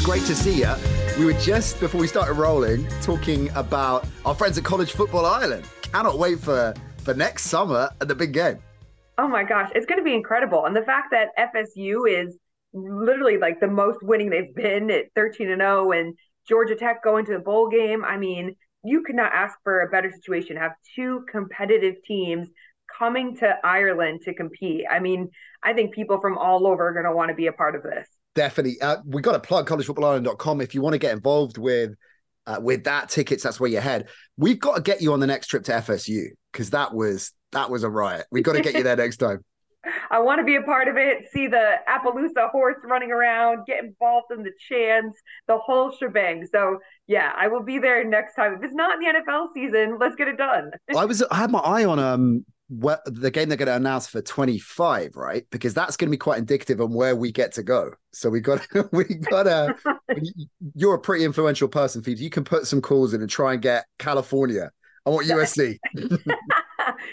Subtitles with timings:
[0.00, 0.74] Peeps, great to see you.
[1.18, 5.64] We were just before we started rolling talking about our friends at College Football Ireland.
[5.82, 8.58] Cannot wait for for next summer at the big game.
[9.18, 10.64] Oh my gosh, it's going to be incredible.
[10.66, 12.38] And the fact that FSU is
[12.72, 16.14] literally like the most winning they've been at 13 and 0 and
[16.48, 18.04] Georgia Tech going to the bowl game.
[18.04, 20.56] I mean, you could not ask for a better situation.
[20.56, 22.48] Have two competitive teams
[22.98, 24.84] coming to Ireland to compete.
[24.90, 25.28] I mean,
[25.62, 27.82] I think people from all over are going to want to be a part of
[27.82, 28.06] this.
[28.34, 28.80] Definitely.
[28.80, 31.94] Uh, we got to plug collegefootballireland.com if you want to get involved with
[32.46, 33.42] uh, with that tickets.
[33.42, 34.08] That's where you head.
[34.36, 37.70] We've got to get you on the next trip to FSU because that was that
[37.70, 38.26] was a riot.
[38.30, 39.44] We've got to get you there next time.
[40.10, 41.28] I want to be a part of it.
[41.32, 46.46] See the Appaloosa horse running around, get involved in the chants, the whole shebang.
[46.52, 48.54] So yeah, I will be there next time.
[48.54, 50.70] If it's not in the NFL season, let's get it done.
[50.94, 54.06] I was I had my eye on um what the game they're going to announce
[54.06, 55.44] for 25 right?
[55.50, 57.92] Because that's going to be quite indicative on where we get to go.
[58.12, 59.74] So we got we got to
[60.76, 62.22] you're a pretty influential person Phoebe.
[62.22, 64.70] you can put some calls in and try and get california.
[65.04, 65.78] I want usc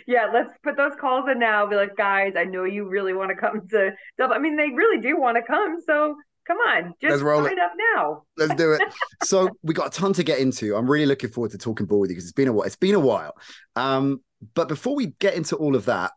[0.08, 1.66] yeah let's put those calls in now.
[1.66, 3.92] Be like guys i know you really want to come to
[4.22, 7.58] i mean they really do want to come so come on just let's roll it.
[7.60, 8.24] up now.
[8.38, 8.82] Let's do it.
[9.24, 10.76] So we got a ton to get into.
[10.76, 12.76] I'm really looking forward to talking ball with you because it's been a while it's
[12.76, 13.34] been a while.
[13.76, 14.22] Um
[14.54, 16.12] but before we get into all of that,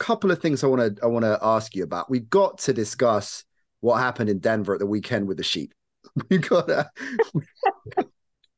[0.00, 2.10] a couple of things I want to I want to ask you about.
[2.10, 3.44] We've got to discuss
[3.80, 5.74] what happened in Denver at the weekend with the sheep.
[6.28, 6.90] We got to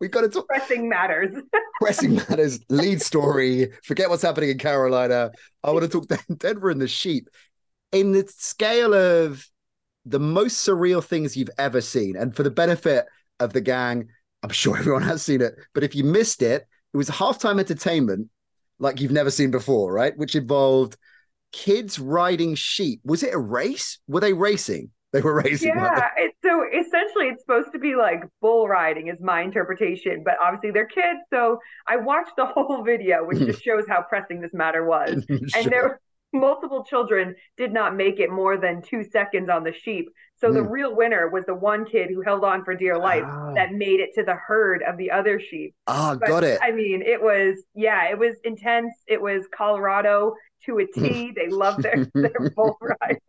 [0.00, 1.36] we got to talk pressing matters.
[1.80, 2.58] pressing matters.
[2.68, 3.72] Lead story.
[3.84, 5.30] Forget what's happening in Carolina.
[5.62, 7.28] I want to talk Denver and the sheep
[7.92, 9.46] in the scale of
[10.04, 12.16] the most surreal things you've ever seen.
[12.16, 13.06] And for the benefit
[13.40, 14.08] of the gang,
[14.42, 15.54] I'm sure everyone has seen it.
[15.74, 18.28] But if you missed it, it was halftime entertainment
[18.78, 20.16] like you've never seen before, right?
[20.16, 20.96] Which involved
[21.52, 23.00] kids riding sheep.
[23.04, 23.98] Was it a race?
[24.08, 24.90] Were they racing?
[25.14, 25.68] They were racing.
[25.68, 26.08] Yeah.
[26.16, 30.24] It, so essentially, it's supposed to be like bull riding, is my interpretation.
[30.24, 31.20] But obviously, they're kids.
[31.32, 33.46] So I watched the whole video, which hmm.
[33.46, 35.24] just shows how pressing this matter was.
[35.28, 35.38] sure.
[35.54, 36.00] And there
[36.34, 40.08] multiple children did not make it more than two seconds on the sheep.
[40.36, 40.54] So mm.
[40.54, 40.70] the hmm.
[40.70, 43.54] real winner was the one kid who held on for dear life oh.
[43.54, 45.74] that made it to the herd of the other sheep.
[45.86, 46.58] Oh, but, got it.
[46.62, 48.92] I mean, it was yeah, it was intense.
[49.06, 50.34] It was Colorado
[50.66, 51.32] to a T.
[51.34, 53.20] they love their their bull ride.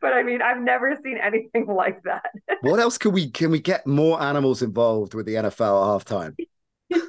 [0.00, 2.30] but I mean, I've never seen anything like that.
[2.62, 5.48] what else can we can we get more animals involved with the NFL
[6.00, 6.34] at halftime?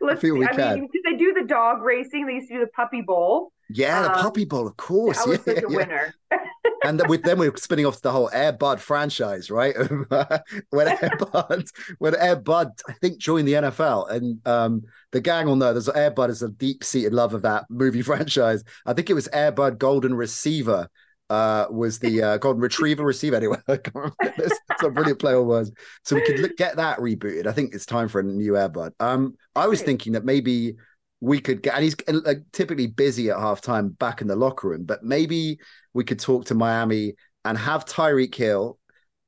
[0.00, 0.80] Let's I feel we I can.
[0.80, 2.26] Mean, they do the dog racing.
[2.26, 3.52] They used to do the puppy bowl.
[3.74, 5.24] Yeah, the um, Puppy Bowl, of course.
[5.26, 5.76] Was yeah, such a yeah.
[5.76, 6.14] winner.
[6.84, 9.74] and with them, we're spinning off the whole Air Bud franchise, right?
[10.70, 11.64] when Air Bud,
[11.98, 15.88] when Air Bud, I think joined the NFL, and um, the gang will know there's
[15.88, 18.64] Air Bud is a deep seated love of that movie franchise.
[18.86, 20.88] I think it was Air Bud Golden Receiver.
[21.30, 23.56] Uh, was the uh, golden retriever receiver anyway?
[23.66, 25.72] That's, a brilliant play on words.
[26.04, 27.46] So we could look, get that rebooted.
[27.46, 28.92] I think it's time for a new Air Bud.
[29.00, 30.74] Um, I was thinking that maybe
[31.22, 34.82] we could get, and he's like typically busy at halftime back in the locker room,
[34.82, 35.60] but maybe
[35.94, 38.76] we could talk to Miami and have Tyreek Hill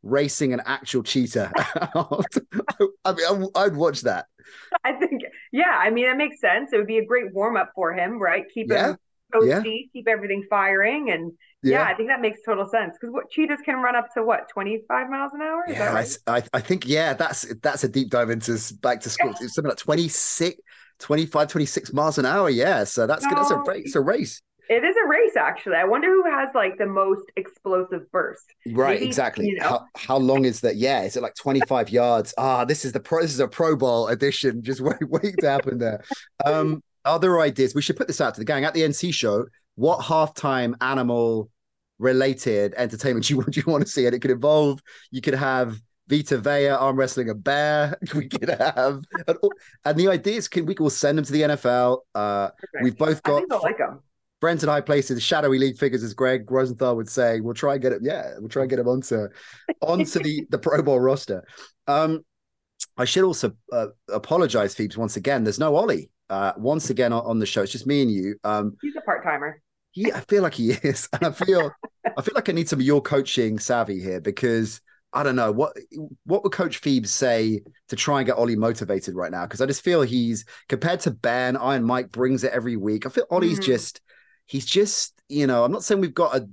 [0.03, 1.53] racing an actual cheetah.
[3.05, 4.27] I mean, I'd watch that.
[4.83, 5.23] I think,
[5.53, 6.73] yeah, I mean, that makes sense.
[6.73, 8.43] It would be a great warm up for him, right?
[8.53, 8.89] Keep yeah.
[8.89, 8.99] him
[9.43, 9.63] yeah.
[9.63, 11.33] keep everything firing, and
[11.63, 11.79] yeah.
[11.79, 11.85] yeah.
[11.85, 14.83] I think that makes total sense because what cheetahs can run up to what twenty
[14.89, 15.65] five miles an hour.
[15.69, 16.19] Is yeah, right?
[16.27, 19.35] I, I think yeah, that's that's a deep dive into back to school.
[19.41, 20.61] It's something like twenty six
[20.99, 22.51] 25, 26 miles an hour.
[22.51, 22.85] Yeah.
[22.85, 23.37] So that's good.
[23.37, 23.83] That's a race.
[23.87, 24.43] It's a race.
[24.71, 25.77] It is a race, actually.
[25.77, 28.45] I wonder who has like the most explosive burst.
[28.67, 29.47] Right, Maybe, exactly.
[29.47, 29.69] You know?
[29.69, 30.77] how, how long is that?
[30.77, 32.33] Yeah, is it like 25 yards?
[32.39, 34.63] Ah, this is the pro this is a Pro Bowl edition.
[34.63, 36.03] Just wait, wait to happen there.
[36.47, 37.75] Um, other ideas.
[37.75, 39.45] We should put this out to the gang at the NC show.
[39.75, 41.51] What halftime animal
[41.99, 44.07] related entertainment do you, do you want to see?
[44.07, 44.81] And it could involve,
[45.11, 45.79] you could have
[46.09, 47.99] Vita Vea arm wrestling a bear.
[48.15, 49.39] We could have, and,
[49.85, 51.99] and the idea is, can we will send them to the NFL.
[52.15, 52.51] Uh,
[52.83, 53.43] we've both got.
[53.51, 54.01] I like them.
[54.41, 57.41] Friends in high places, shadowy league figures, as Greg Rosenthal would say.
[57.41, 58.01] We'll try and get it.
[58.03, 59.29] Yeah, we'll try and get him onto
[59.81, 61.45] onto the the Pro Bowl roster.
[61.87, 62.25] Um,
[62.97, 65.45] I should also uh, apologize, Phoebes, once again.
[65.45, 67.63] There's no Ollie uh, once again on, on, the show.
[67.63, 68.37] It's just me and you.
[68.45, 69.61] Um, He's a part timer.
[69.95, 71.71] Yeah, I feel like he is, and I feel
[72.17, 74.81] I feel like I need some of your coaching savvy here because
[75.15, 75.77] I don't know what
[76.25, 79.45] what would Coach Phoebes say to try and get Ollie motivated right now?
[79.45, 83.07] Because I just feel he's compared to Ben, Iron Mike brings it every week.
[83.07, 83.65] I feel Ollie's mm.
[83.65, 84.01] just
[84.47, 86.49] he's just you know I'm not saying we've got a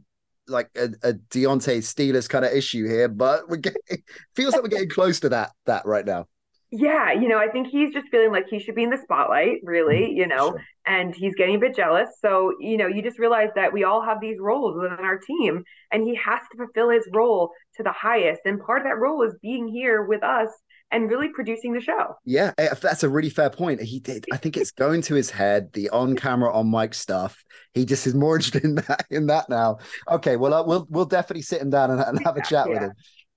[0.47, 3.81] like a, a Deontay Steelers kind of issue here, but we're getting
[4.35, 6.27] feels like we're getting close to that that right now.
[6.71, 9.57] Yeah, you know, I think he's just feeling like he should be in the spotlight,
[9.63, 10.18] really, mm-hmm.
[10.18, 10.63] you know, sure.
[10.85, 12.09] and he's getting a bit jealous.
[12.21, 15.63] So, you know, you just realize that we all have these roles within our team,
[15.91, 18.41] and he has to fulfill his role to the highest.
[18.45, 20.50] And part of that role is being here with us
[20.91, 22.15] and really producing the show.
[22.25, 23.81] Yeah, eh, that's a really fair point.
[23.81, 24.25] He did.
[24.31, 27.44] I think it's going to his head, the on camera, on mic stuff.
[27.74, 29.79] He just is more interested in that in that now.
[30.09, 32.74] Okay, well, uh, we'll we'll definitely sit him down and, and have a chat yeah.
[32.74, 32.91] with him.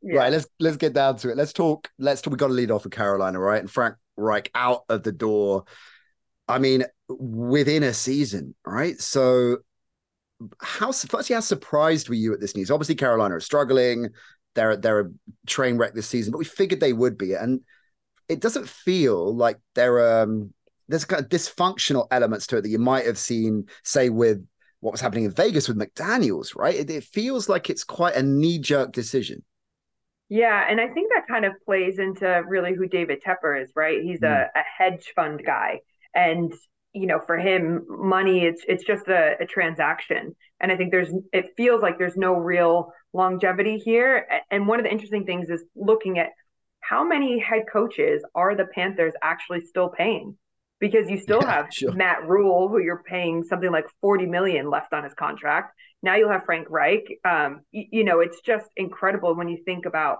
[0.04, 0.18] Yeah.
[0.18, 1.36] Right, let's let's get down to it.
[1.36, 1.88] Let's talk.
[1.98, 2.32] Let's talk.
[2.32, 3.60] We got to lead off with Carolina, right?
[3.60, 5.64] And Frank Reich out of the door.
[6.46, 9.00] I mean, within a season, right?
[9.00, 9.58] So,
[10.60, 12.70] how firstly, how surprised were you at this news?
[12.70, 14.10] Obviously, Carolina are struggling.
[14.54, 15.10] They're they're a
[15.46, 17.62] train wreck this season, but we figured they would be, and
[18.28, 20.52] it doesn't feel like they're um
[20.88, 24.46] there's kind of dysfunctional elements to it that you might have seen, say, with
[24.80, 26.74] what was happening in Vegas with McDaniels, right?
[26.74, 29.42] It, it feels like it's quite a knee jerk decision.
[30.34, 34.02] Yeah, and I think that kind of plays into really who David Tepper is, right?
[34.02, 34.28] He's mm.
[34.28, 35.78] a, a, hedge fund guy,
[36.12, 36.52] and
[36.92, 41.14] you know, for him, money it's it's just a, a, transaction, and I think there's
[41.32, 44.26] it feels like there's no real longevity here.
[44.50, 46.30] And one of the interesting things is looking at
[46.80, 50.36] how many head coaches are the Panthers actually still paying?
[50.80, 51.92] Because you still yeah, have sure.
[51.92, 55.74] Matt Rhule, who you're paying something like 40 million left on his contract.
[56.02, 57.18] Now you'll have Frank Reich.
[57.24, 60.18] Um, you, you know, it's just incredible when you think about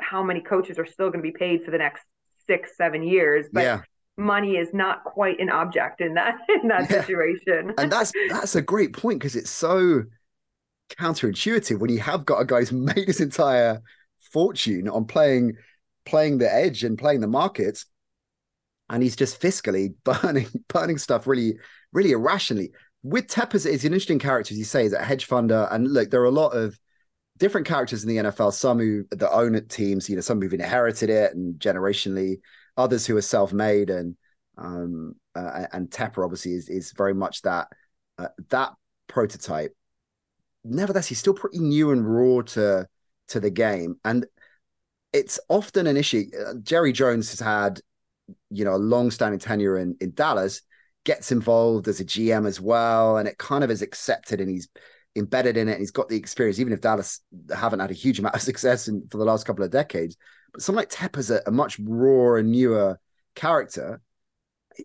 [0.00, 2.02] how many coaches are still going to be paid for the next
[2.46, 3.46] six, seven years.
[3.52, 3.82] But yeah.
[4.16, 7.00] money is not quite an object in that in that yeah.
[7.00, 7.74] situation.
[7.76, 10.04] and that's that's a great point because it's so
[10.98, 13.80] counterintuitive when you have got a guy who's made his entire
[14.32, 15.56] fortune on playing
[16.04, 17.86] playing the edge and playing the markets
[18.90, 21.54] and he's just fiscally burning burning stuff really
[21.92, 22.70] really irrationally
[23.04, 25.68] with Tepper's, it's an interesting character, as you say, he's a hedge funder.
[25.70, 26.76] And look, there are a lot of
[27.36, 31.10] different characters in the NFL, some who that own teams, you know, some who've inherited
[31.10, 32.40] it and generationally,
[32.76, 34.16] others who are self-made and
[34.56, 37.68] um uh, and Tepper obviously is is very much that
[38.18, 38.72] uh, that
[39.08, 39.76] prototype.
[40.64, 42.88] Nevertheless, he's still pretty new and raw to
[43.28, 44.26] to the game, and
[45.12, 46.24] it's often an issue.
[46.34, 47.80] Uh, Jerry Jones has had,
[48.50, 50.62] you know, a long-standing tenure in in Dallas,
[51.04, 54.68] gets involved as a GM as well, and it kind of is accepted, and he's
[55.16, 56.58] embedded in it, and he's got the experience.
[56.58, 57.20] Even if Dallas
[57.54, 60.16] haven't had a huge amount of success in, for the last couple of decades,
[60.52, 62.98] but someone like Tepper's a, a much rawer and newer
[63.34, 64.00] character.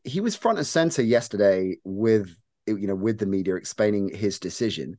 [0.03, 2.35] He was front and center yesterday with
[2.67, 4.97] you know with the media explaining his decision.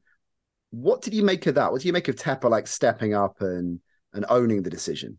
[0.71, 1.73] What did you make of that?
[1.73, 3.81] What do you make of Tepper like stepping up and
[4.13, 5.19] and owning the decision?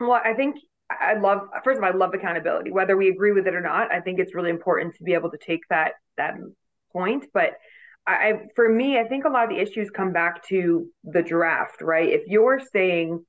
[0.00, 0.56] Well, I think
[0.90, 2.70] I love first of all, I love accountability.
[2.70, 5.30] Whether we agree with it or not, I think it's really important to be able
[5.30, 6.34] to take that that
[6.92, 7.26] point.
[7.32, 7.54] But
[8.06, 11.82] I, for me, I think a lot of the issues come back to the draft,
[11.82, 12.08] right?
[12.08, 13.24] If you're saying,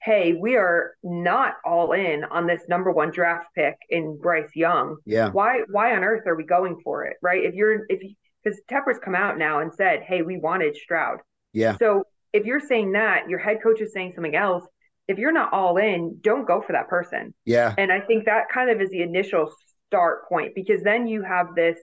[0.00, 4.96] "Hey, we are not all in on this number one draft pick in Bryce Young,"
[5.04, 7.44] yeah, why why on earth are we going for it, right?
[7.44, 8.00] If you're if
[8.42, 11.18] because Tepper's come out now and said, "Hey, we wanted Stroud,"
[11.52, 11.76] yeah.
[11.76, 14.64] So if you're saying that, your head coach is saying something else
[15.08, 17.34] if you're not all in, don't go for that person.
[17.44, 17.74] Yeah.
[17.76, 19.50] And I think that kind of is the initial
[19.86, 21.78] start point because then you have this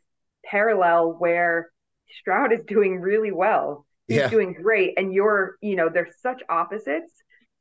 [0.46, 1.72] parallel where
[2.20, 3.86] Stroud is doing really well.
[4.08, 4.30] He's yeah.
[4.30, 4.94] doing great.
[4.98, 7.12] And you're, you know, there's such opposites.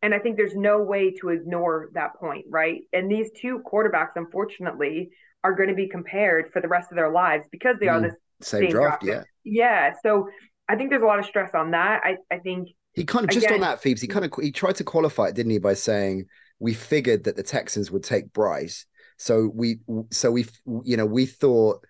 [0.03, 2.83] And I think there's no way to ignore that point, right?
[2.93, 5.09] And these two quarterbacks, unfortunately,
[5.43, 8.01] are going to be compared for the rest of their lives because they mm, are
[8.03, 9.03] the same, same draft.
[9.03, 9.27] draft.
[9.45, 9.91] Yeah.
[9.91, 9.95] Yeah.
[10.03, 10.29] So
[10.69, 12.03] I think there's a lot of stress on that.
[12.05, 14.01] I, I think he kind of just Again, on that, Phoebes.
[14.01, 16.27] He kind of he tried to qualify it, didn't he, by saying
[16.59, 18.87] we figured that the Texans would take Bryce,
[19.19, 20.47] so we so we
[20.85, 21.85] you know we thought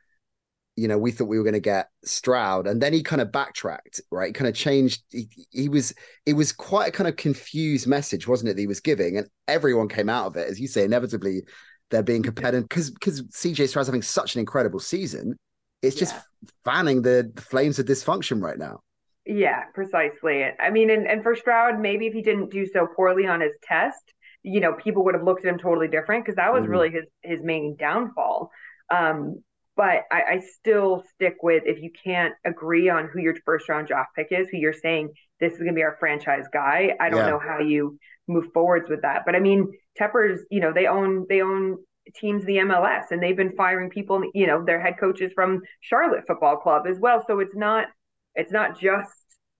[0.76, 3.30] you know we thought we were going to get Stroud, and then he kind of
[3.30, 4.28] backtracked, right?
[4.28, 5.02] He kind of changed.
[5.10, 5.94] He, he was
[6.26, 8.54] it was quite a kind of confused message, wasn't it?
[8.54, 11.42] That he was giving, and everyone came out of it, as you say, inevitably
[11.90, 15.36] they're being competitive because because CJ Stroud's having such an incredible season.
[15.82, 16.48] It's just yeah.
[16.64, 18.80] fanning the, the flames of dysfunction right now.
[19.26, 20.44] Yeah, precisely.
[20.44, 23.52] I mean, and, and for Stroud, maybe if he didn't do so poorly on his
[23.62, 24.12] test,
[24.42, 26.70] you know, people would have looked at him totally different because that was mm-hmm.
[26.70, 28.50] really his his main downfall.
[28.90, 29.42] Um,
[29.76, 33.88] But I, I, still stick with if you can't agree on who your first round
[33.88, 35.08] draft pick is, who you're saying
[35.40, 36.94] this is going to be our franchise guy.
[37.00, 37.30] I don't yeah.
[37.30, 39.22] know how you move forwards with that.
[39.24, 41.78] But I mean, Tepper's, you know, they own they own
[42.14, 46.24] teams the MLS and they've been firing people, you know, their head coaches from Charlotte
[46.26, 47.24] Football Club as well.
[47.26, 47.86] So it's not
[48.34, 49.10] it's not just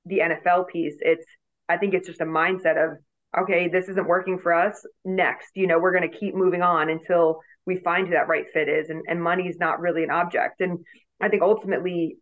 [0.04, 0.96] the NFL piece.
[1.00, 1.24] It's
[1.68, 2.98] I think it's just a mindset of
[3.36, 4.86] okay, this isn't working for us.
[5.04, 8.46] Next, you know, we're going to keep moving on until we find who that right
[8.52, 8.90] fit is.
[8.90, 10.60] And, and money is not really an object.
[10.60, 10.78] And
[11.20, 12.18] I think ultimately,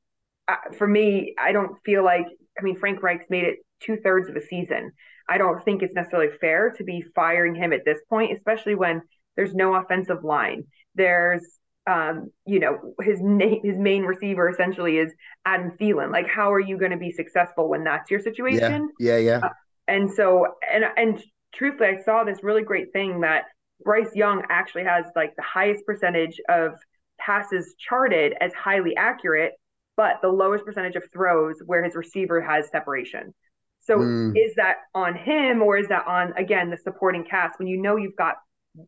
[0.79, 2.27] for me, I don't feel like,
[2.59, 4.93] I mean, Frank Reich's made it two thirds of a season.
[5.29, 9.03] I don't think it's necessarily fair to be firing him at this point, especially when
[9.37, 10.65] there's no offensive line.
[10.95, 11.47] There's,
[11.87, 15.13] um, you know, his na- his main receiver essentially is
[15.45, 16.13] Adam Thielen.
[16.13, 18.91] Like, how are you going to be successful when that's your situation?
[18.99, 19.19] Yeah, yeah.
[19.19, 19.47] yeah.
[19.47, 19.53] Uh,
[19.89, 21.23] and so, and and
[21.55, 23.45] truthfully, I saw this really great thing that
[23.85, 26.75] Bryce Young actually has like the highest percentage of
[27.19, 29.53] passes charted as highly accurate,
[29.97, 33.35] but the lowest percentage of throws where his receiver has separation.
[33.81, 34.33] So mm.
[34.37, 37.97] is that on him or is that on again the supporting cast when you know
[37.97, 38.37] you've got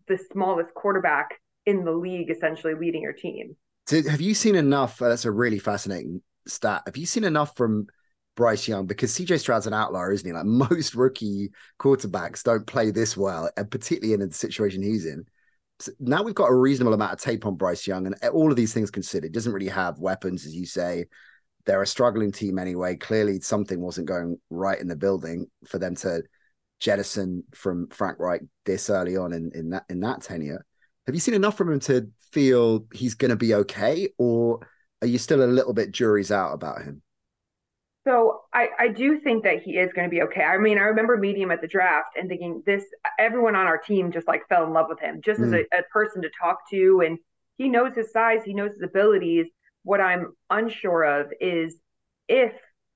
[0.06, 3.56] the smallest quarterback in the league essentially leading your team?
[3.90, 5.00] have you seen enough?
[5.00, 6.82] Uh, that's a really fascinating stat.
[6.86, 7.86] Have you seen enough from
[8.36, 10.32] Bryce Young because CJ Stroud's an outlier, isn't he?
[10.32, 15.24] Like most rookie quarterbacks don't play this well, and particularly in the situation he's in.
[15.80, 18.56] So now we've got a reasonable amount of tape on Bryce Young, and all of
[18.56, 21.06] these things considered, doesn't really have weapons, as you say.
[21.66, 22.96] They're a struggling team anyway.
[22.96, 26.22] Clearly, something wasn't going right in the building for them to
[26.78, 30.64] jettison from Frank Reich this early on in, in that in that tenure.
[31.06, 34.66] Have you seen enough from him to feel he's going to be okay, or
[35.02, 37.02] are you still a little bit jury's out about him?
[38.06, 40.42] So I, I do think that he is going to be okay.
[40.42, 42.84] I mean, I remember meeting him at the draft and thinking this,
[43.18, 45.46] everyone on our team just like fell in love with him just mm.
[45.46, 47.02] as a, a person to talk to.
[47.04, 47.18] And
[47.56, 49.46] he knows his size, he knows his abilities.
[49.84, 51.76] What I'm unsure of is
[52.28, 52.52] if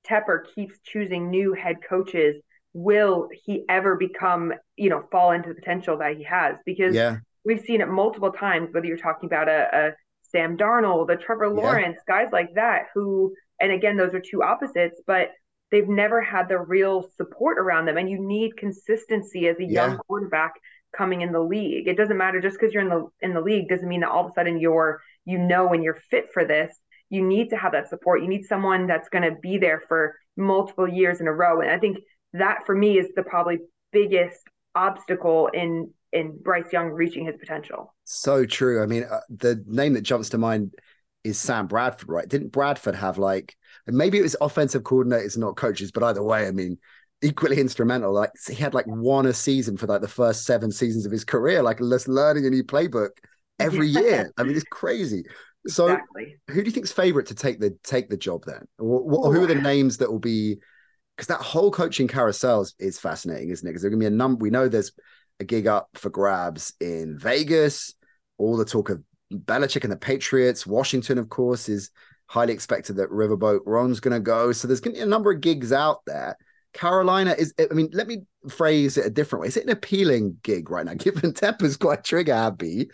[0.07, 2.35] Tepper keeps choosing new head coaches,
[2.73, 6.55] will he ever become, you know, fall into the potential that he has?
[6.65, 7.17] Because yeah.
[7.45, 9.91] We've seen it multiple times, whether you're talking about a, a
[10.31, 12.23] Sam Darnold, a Trevor Lawrence, yeah.
[12.23, 15.31] guys like that who and again, those are two opposites, but
[15.71, 17.97] they've never had the real support around them.
[17.97, 19.87] And you need consistency as a yeah.
[19.87, 20.53] young quarterback
[20.95, 21.87] coming in the league.
[21.87, 24.25] It doesn't matter just because you're in the in the league doesn't mean that all
[24.25, 26.75] of a sudden you're you know when you're fit for this.
[27.09, 28.21] You need to have that support.
[28.21, 31.59] You need someone that's going to be there for multiple years in a row.
[31.59, 31.97] And I think
[32.33, 33.57] that for me is the probably
[33.91, 34.39] biggest
[34.75, 37.93] obstacle in in Bryce Young reaching his potential.
[38.05, 38.81] So true.
[38.81, 40.73] I mean, uh, the name that jumps to mind
[41.23, 42.27] is Sam Bradford, right?
[42.27, 43.55] Didn't Bradford have like
[43.87, 46.77] maybe it was offensive coordinators, not coaches, but either way, I mean,
[47.21, 48.13] equally instrumental.
[48.13, 51.25] Like he had like one a season for like the first seven seasons of his
[51.25, 53.09] career, like just learning a new playbook
[53.59, 54.31] every year.
[54.37, 55.23] I mean, it's crazy.
[55.67, 56.37] So, exactly.
[56.47, 58.65] who do you think's favorite to take the take the job then?
[58.77, 60.57] Or, or who are the names that will be?
[61.15, 63.69] Because that whole coaching carousel is, is fascinating, isn't it?
[63.69, 64.41] Because there's gonna be a number.
[64.41, 64.93] We know there's
[65.39, 67.93] a gig up for grabs in Vegas.
[68.37, 69.01] All the talk of
[69.33, 70.65] Belichick and the Patriots.
[70.65, 71.91] Washington, of course, is
[72.27, 74.51] highly expected that Riverboat Ron's going to go.
[74.51, 76.37] So there's going to be a number of gigs out there.
[76.73, 79.47] Carolina is, I mean, let me phrase it a different way.
[79.47, 80.93] Is it an appealing gig right now?
[80.97, 82.89] Given Tepper's quite trigger happy,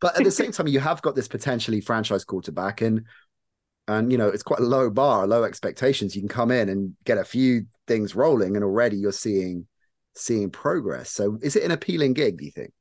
[0.00, 3.04] but at the same time, you have got this potentially franchise quarterback, and
[3.86, 6.16] and you know it's quite a low bar, low expectations.
[6.16, 9.66] You can come in and get a few things rolling, and already you're seeing
[10.14, 11.10] seeing progress.
[11.10, 12.38] So, is it an appealing gig?
[12.38, 12.72] Do you think?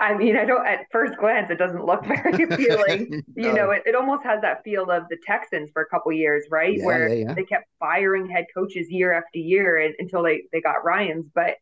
[0.00, 3.22] I mean, I don't, at first glance, it doesn't look very appealing.
[3.36, 3.48] no.
[3.48, 6.44] You know, it, it almost has that feel of the Texans for a couple years,
[6.50, 6.76] right?
[6.76, 7.34] Yeah, Where yeah, yeah.
[7.34, 11.26] they kept firing head coaches year after year and, until they, they got Ryans.
[11.34, 11.54] But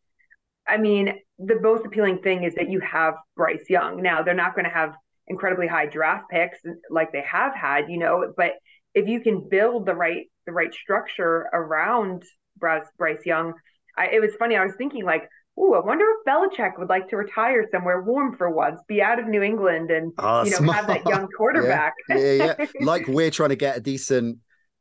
[0.67, 4.01] I mean, the most appealing thing is that you have Bryce Young.
[4.01, 4.95] Now, they're not going to have
[5.27, 6.59] incredibly high draft picks
[6.91, 8.53] like they have had, you know, but
[8.95, 12.23] if you can build the right, the right structure around
[12.59, 13.55] Bryce, Bryce Young,
[13.96, 14.56] I, it was funny.
[14.56, 18.37] I was thinking like, Ooh, I wonder if Belichick would like to retire somewhere warm
[18.37, 20.76] for once, be out of New England, and oh, you know smart.
[20.78, 21.92] have that young quarterback.
[22.08, 22.66] yeah, yeah, yeah.
[22.80, 24.38] like we're trying to get a decent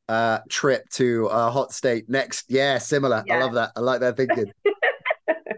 [0.07, 2.45] uh, trip to a hot state next.
[2.49, 3.23] Yeah, similar.
[3.29, 3.71] I love that.
[3.75, 4.51] I like that thinking.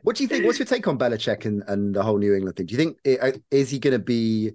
[0.01, 0.45] what do you think?
[0.45, 2.65] What's your take on Belichick and, and the whole New England thing?
[2.65, 4.53] Do you think uh, is he going to be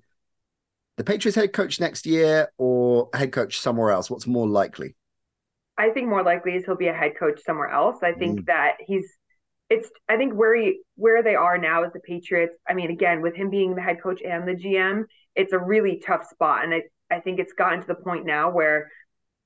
[0.97, 4.11] the Patriots head coach next year or head coach somewhere else?
[4.11, 4.97] What's more likely?
[5.79, 7.99] I think more likely is he'll be a head coach somewhere else.
[8.03, 8.47] I think mm.
[8.47, 9.07] that he's
[9.71, 12.55] it's I think where he, where they are now as the Patriots.
[12.69, 15.05] I mean, again, with him being the head coach and the GM,
[15.37, 18.51] it's a really tough spot, and I I think it's gotten to the point now
[18.51, 18.91] where,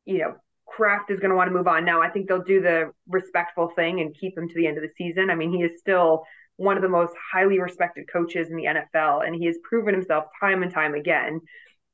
[0.04, 0.34] you know,
[0.66, 1.84] Kraft is going to want to move on.
[1.84, 4.82] Now, I think they'll do the respectful thing and keep him to the end of
[4.82, 5.30] the season.
[5.30, 6.24] I mean, he is still
[6.56, 10.24] one of the most highly respected coaches in the NFL, and he has proven himself
[10.40, 11.40] time and time again.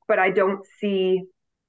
[0.07, 1.23] but I don't see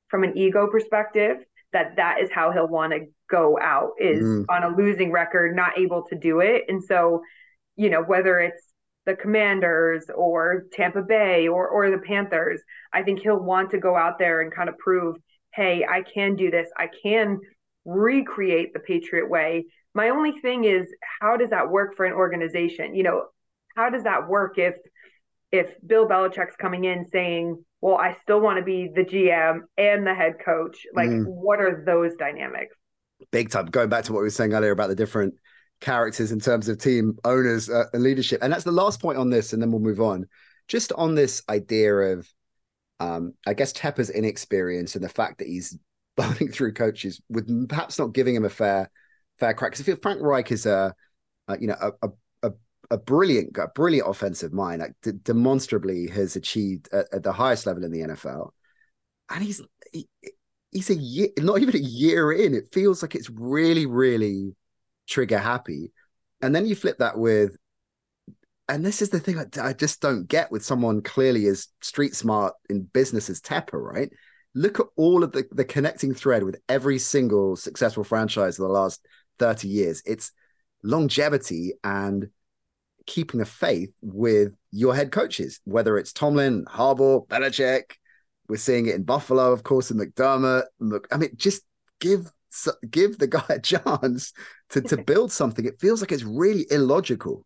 [0.09, 1.39] from an ego perspective
[1.73, 4.45] that that is how he'll want to go out is mm.
[4.49, 6.65] on a losing record, not able to do it.
[6.69, 7.23] And so,
[7.77, 8.63] you know, whether it's
[9.07, 12.61] the Commanders or Tampa Bay or or the Panthers,
[12.93, 15.17] I think he'll want to go out there and kind of prove,
[15.55, 16.69] hey, I can do this.
[16.77, 17.39] I can
[17.85, 19.67] recreate the Patriot way.
[19.95, 20.87] My only thing is
[21.21, 22.95] how does that work for an organization?
[22.95, 23.25] You know,
[23.77, 24.75] how does that work if
[25.53, 30.07] if Bill Belichick's coming in saying, "Well, I still want to be the GM and
[30.07, 31.25] the head coach." Like, mm.
[31.27, 32.75] what are those dynamics?
[33.31, 33.67] Big time.
[33.67, 35.35] Going back to what we were saying earlier about the different
[35.81, 39.31] characters in terms of team owners uh, and leadership, and that's the last point on
[39.31, 40.27] this, and then we'll move on.
[40.69, 42.29] Just on this idea of,
[43.01, 45.79] um, I guess Tepper's inexperience and the fact that he's
[46.17, 48.91] burning through coaches with perhaps not giving him a fair
[49.39, 49.73] fair crack.
[49.73, 50.95] Because I feel Frank Reich is a,
[51.49, 52.11] a you know a, a
[52.91, 57.67] a brilliant, a brilliant offensive mind, like de- demonstrably has achieved at, at, the highest
[57.67, 58.51] level in the NFL,
[59.31, 60.09] and he's he,
[60.73, 62.55] he's a year, not even a year in.
[62.55, 64.55] It feels like it's really, really
[65.09, 65.93] trigger happy,
[66.43, 67.57] and then you flip that with,
[68.69, 72.17] and this is the thing I, I just don't get with someone clearly as street
[72.17, 74.11] smart in business as Tepper, right?
[74.55, 78.73] Look at all of the the connecting thread with every single successful franchise of the
[78.73, 79.07] last
[79.39, 80.03] thirty years.
[80.05, 80.33] It's
[80.83, 82.29] longevity and
[83.11, 87.97] keeping the faith with your head coaches, whether it's Tomlin, Harbaugh, Belichick.
[88.49, 90.63] We're seeing it in Buffalo, of course, in McDermott.
[90.79, 91.63] Look, I mean, just
[91.99, 92.31] give
[92.89, 94.33] give the guy a chance
[94.71, 95.65] to to build something.
[95.65, 97.45] It feels like it's really illogical.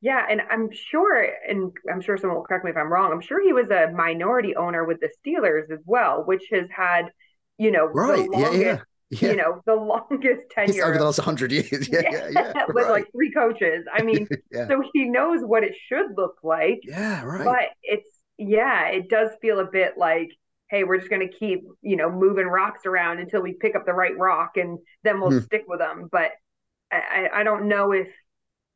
[0.00, 3.12] Yeah, and I'm sure, and I'm sure someone will correct me if I'm wrong.
[3.12, 7.10] I'm sure he was a minority owner with the Steelers as well, which has had,
[7.58, 8.78] you know, right, yeah, yeah
[9.10, 9.30] yeah.
[9.30, 11.88] you know, the longest tenure over the last hundred years.
[11.92, 12.52] Yeah, yeah, yeah.
[12.54, 12.90] yeah with right.
[12.90, 13.84] like three coaches.
[13.92, 16.80] I mean, so he knows what it should look like.
[16.82, 17.44] Yeah, right.
[17.44, 18.08] But it's
[18.38, 20.30] yeah, it does feel a bit like,
[20.70, 23.92] hey, we're just gonna keep, you know, moving rocks around until we pick up the
[23.92, 25.40] right rock and then we'll hmm.
[25.40, 26.08] stick with them.
[26.10, 26.32] But
[26.90, 28.08] I, I don't know if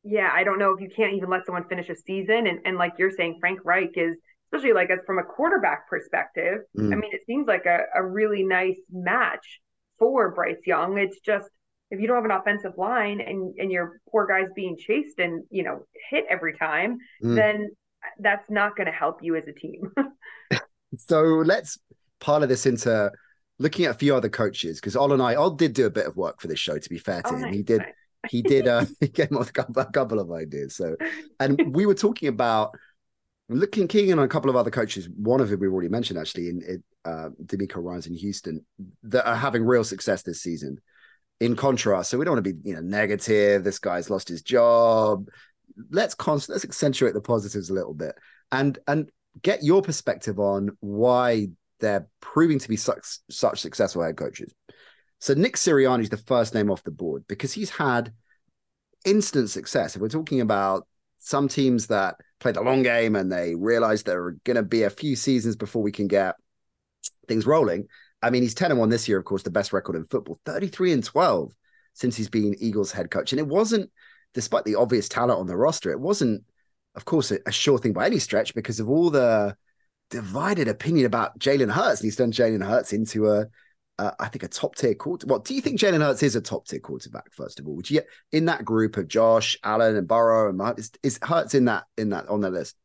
[0.03, 2.47] yeah, I don't know if you can't even let someone finish a season.
[2.47, 4.17] And and like you're saying, Frank Reich is
[4.53, 6.93] especially like as from a quarterback perspective, mm.
[6.93, 9.61] I mean, it seems like a, a really nice match
[10.01, 10.99] for Bryce Young.
[10.99, 11.49] It's just
[11.93, 15.45] if you don't have an offensive line and and your poor guys being chased and
[15.51, 17.37] you know hit every time, mm.
[17.37, 17.69] then
[18.19, 19.93] that's not going to help you as a team.
[20.97, 21.79] so let's
[22.27, 23.11] of this into
[23.59, 26.07] looking at a few other coaches because Ol and I, Ol did do a bit
[26.07, 26.79] of work for this show.
[26.79, 27.79] To be fair to oh, him, nice, he did.
[27.79, 27.93] Nice.
[28.29, 28.69] he did.
[28.69, 30.75] Uh, he came up with a couple of ideas.
[30.75, 30.97] So,
[31.39, 32.75] and we were talking about
[33.59, 35.09] looking keen on a couple of other coaches.
[35.09, 38.65] One of them we've already mentioned actually in, in uh, DeMeco Ryans in Houston
[39.05, 40.79] that are having real success this season.
[41.41, 43.65] In contrast, so we don't want to be you know negative.
[43.65, 45.27] This guy's lost his job.
[45.91, 48.15] Let's const- let's accentuate the positives a little bit
[48.53, 49.11] and and
[49.41, 51.49] get your perspective on why
[51.81, 54.53] they're proving to be such such successful head coaches.
[55.19, 58.13] So Nick Sirianni is the first name off the board because he's had
[59.05, 59.97] instant success.
[59.97, 60.87] If we're talking about
[61.19, 64.83] some teams that play the long game and they realize there are going to be
[64.83, 66.35] a few seasons before we can get
[67.29, 67.87] things rolling.
[68.23, 70.41] I mean, he's 10 and 1 this year, of course, the best record in football,
[70.45, 71.53] 33 and 12
[71.95, 73.33] since he's been Eagles head coach.
[73.33, 73.91] And it wasn't,
[74.35, 76.45] despite the obvious talent on the roster, it wasn't,
[76.95, 79.57] of course, a, a sure thing by any stretch because of all the
[80.11, 82.01] divided opinion about Jalen Hurts.
[82.01, 83.47] And he's turned Jalen Hurts into a,
[84.01, 85.31] uh, I think, a top tier quarterback.
[85.31, 87.31] What do you think Jalen Hurts is a top tier quarterback?
[87.33, 88.01] First of all, would you
[88.33, 91.85] in that group of Josh Allen and Burrow and Mahomes, is, is Hurts in that
[91.99, 92.77] in that on the list?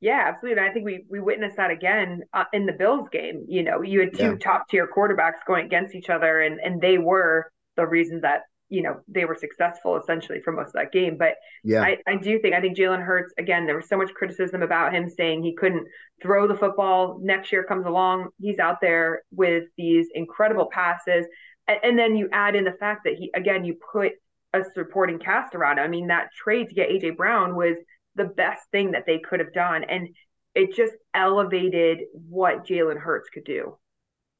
[0.00, 0.62] Yeah, absolutely.
[0.62, 3.44] And I think we we witnessed that again uh, in the Bills game.
[3.46, 4.36] You know, you had two yeah.
[4.40, 8.82] top tier quarterbacks going against each other, and and they were the reason that you
[8.82, 11.16] know they were successful essentially for most of that game.
[11.18, 13.66] But yeah, I, I do think I think Jalen Hurts again.
[13.66, 15.86] There was so much criticism about him saying he couldn't
[16.22, 17.18] throw the football.
[17.20, 21.26] Next year comes along, he's out there with these incredible passes,
[21.66, 24.12] and, and then you add in the fact that he again you put
[24.54, 25.84] a supporting cast around him.
[25.84, 27.76] I mean, that trade to get AJ Brown was
[28.14, 29.84] the best thing that they could have done.
[29.84, 30.08] And
[30.54, 33.78] it just elevated what Jalen Hurts could do.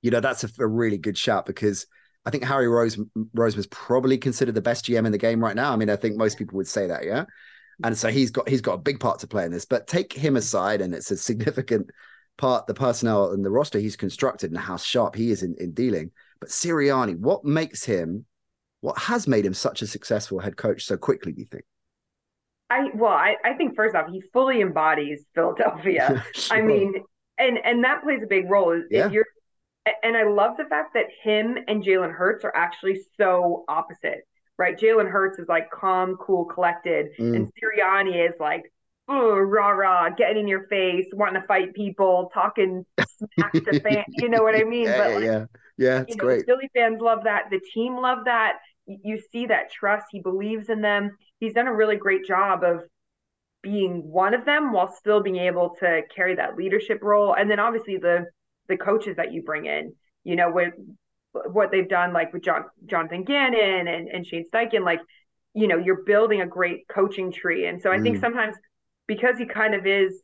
[0.02, 1.86] You know, that's a, a, really good shot because
[2.28, 2.98] I think Harry Rose
[3.32, 5.72] Rose was probably considered the best GM in the game right now.
[5.72, 7.24] I mean, I think most people would say that, yeah.
[7.82, 9.64] And so he's got he's got a big part to play in this.
[9.64, 11.88] But take him aside, and it's a significant
[12.36, 15.72] part the personnel and the roster he's constructed and how sharp he is in, in
[15.72, 16.10] dealing.
[16.38, 18.26] But Sirianni, what makes him,
[18.82, 21.32] what has made him such a successful head coach so quickly?
[21.32, 21.64] Do you think?
[22.68, 26.22] I well, I, I think first off, he fully embodies Philadelphia.
[26.34, 26.58] sure.
[26.58, 26.92] I mean,
[27.38, 28.82] and and that plays a big role.
[28.90, 29.06] Yeah.
[29.06, 29.24] If you're
[30.02, 34.26] and I love the fact that him and Jalen Hurts are actually so opposite,
[34.58, 34.78] right?
[34.78, 37.34] Jalen Hurts is like calm, cool, collected, mm.
[37.34, 38.72] and Sirianni is like
[39.08, 42.84] oh, rah rah, getting in your face, wanting to fight people, talking
[43.34, 44.04] smack to fans.
[44.08, 44.84] You know what I mean?
[44.84, 45.44] yeah, but yeah, like, yeah,
[45.76, 46.46] yeah, it's you know, great.
[46.46, 47.44] Philly fans love that.
[47.50, 48.58] The team love that.
[48.86, 50.06] You see that trust.
[50.10, 51.16] He believes in them.
[51.40, 52.82] He's done a really great job of
[53.62, 57.34] being one of them while still being able to carry that leadership role.
[57.34, 58.26] And then obviously the
[58.68, 59.92] the coaches that you bring in,
[60.24, 60.74] you know, with
[61.32, 65.00] what they've done, like with John Jonathan Gannon and, and Shane Steichen, like,
[65.54, 67.66] you know, you're building a great coaching tree.
[67.66, 68.02] And so I mm.
[68.02, 68.56] think sometimes
[69.06, 70.22] because he kind of is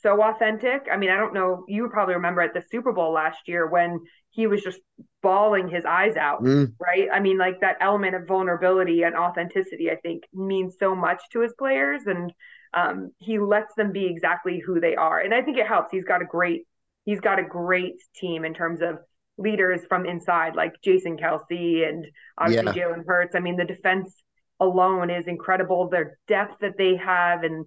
[0.00, 0.86] so authentic.
[0.90, 4.00] I mean, I don't know, you probably remember at the Super Bowl last year when
[4.30, 4.80] he was just
[5.22, 6.72] bawling his eyes out, mm.
[6.80, 7.08] right?
[7.12, 11.40] I mean, like that element of vulnerability and authenticity, I think means so much to
[11.40, 12.02] his players.
[12.06, 12.32] And
[12.72, 15.20] um, he lets them be exactly who they are.
[15.20, 15.92] And I think it helps.
[15.92, 16.66] He's got a great,
[17.04, 18.98] he's got a great team in terms of
[19.36, 22.06] leaders from inside, like Jason Kelce and
[22.38, 22.86] obviously yeah.
[22.86, 23.34] Jalen Hurts.
[23.34, 24.14] I mean, the defense
[24.60, 25.88] alone is incredible.
[25.88, 27.66] Their depth that they have, and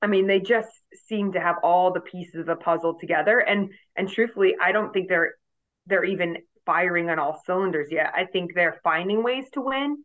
[0.00, 0.70] I mean, they just
[1.08, 3.38] seem to have all the pieces of the puzzle together.
[3.38, 5.34] And and truthfully, I don't think they're
[5.86, 8.12] they're even firing on all cylinders yet.
[8.14, 10.04] I think they're finding ways to win,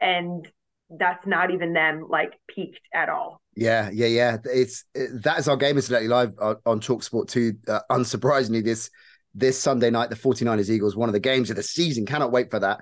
[0.00, 0.48] and
[0.90, 3.41] that's not even them like peaked at all.
[3.54, 4.36] Yeah, yeah, yeah.
[4.44, 7.52] It's it, that is our game is incidentally live on, on Talk Sport 2.
[7.68, 8.90] Uh, unsurprisingly, this
[9.34, 12.06] this Sunday night, the 49ers Eagles, one of the games of the season.
[12.06, 12.80] Cannot wait for that.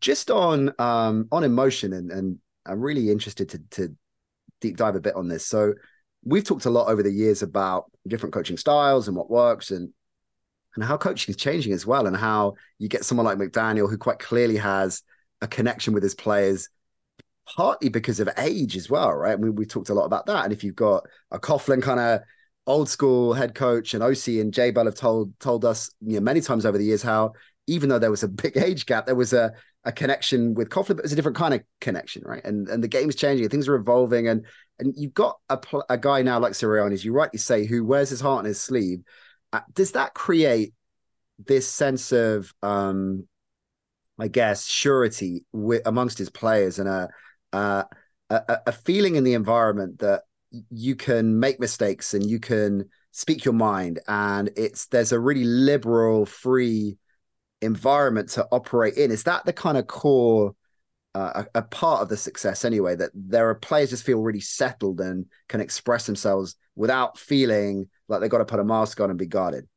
[0.00, 3.96] Just on um on emotion, and and I'm really interested to to
[4.60, 5.46] deep dive a bit on this.
[5.46, 5.74] So
[6.24, 9.90] we've talked a lot over the years about different coaching styles and what works and
[10.74, 13.98] and how coaching is changing as well, and how you get someone like McDaniel who
[13.98, 15.02] quite clearly has
[15.40, 16.68] a connection with his players,
[17.56, 19.38] partly because of age as well, right?
[19.38, 20.44] we we talked a lot about that.
[20.44, 22.20] And if you've got a Coughlin kind of
[22.66, 26.20] old school head coach and OC and Jay Bell have told told us you know
[26.20, 27.32] many times over the years how
[27.66, 29.52] even though there was a big age gap, there was a
[29.84, 32.44] a connection with Coughlin, but it's a different kind of connection, right?
[32.44, 34.46] And and the game's changing, things are evolving, and
[34.78, 38.10] and you've got a a guy now like Sirianni, as you rightly say, who wears
[38.10, 39.02] his heart on his sleeve.
[39.52, 40.72] Uh, does that create
[41.46, 43.26] this sense of, um,
[44.18, 45.44] I guess, surety
[45.84, 47.08] amongst his players and a,
[47.52, 47.86] a
[48.30, 50.22] a feeling in the environment that
[50.70, 54.00] you can make mistakes and you can speak your mind.
[54.08, 56.98] And it's there's a really liberal free
[57.60, 59.10] environment to operate in.
[59.10, 60.54] Is that the kind of core
[61.14, 64.40] uh, a, a, part of the success anyway that there are players just feel really
[64.40, 69.10] settled and can express themselves without feeling like they've got to put a mask on
[69.10, 69.68] and be guarded?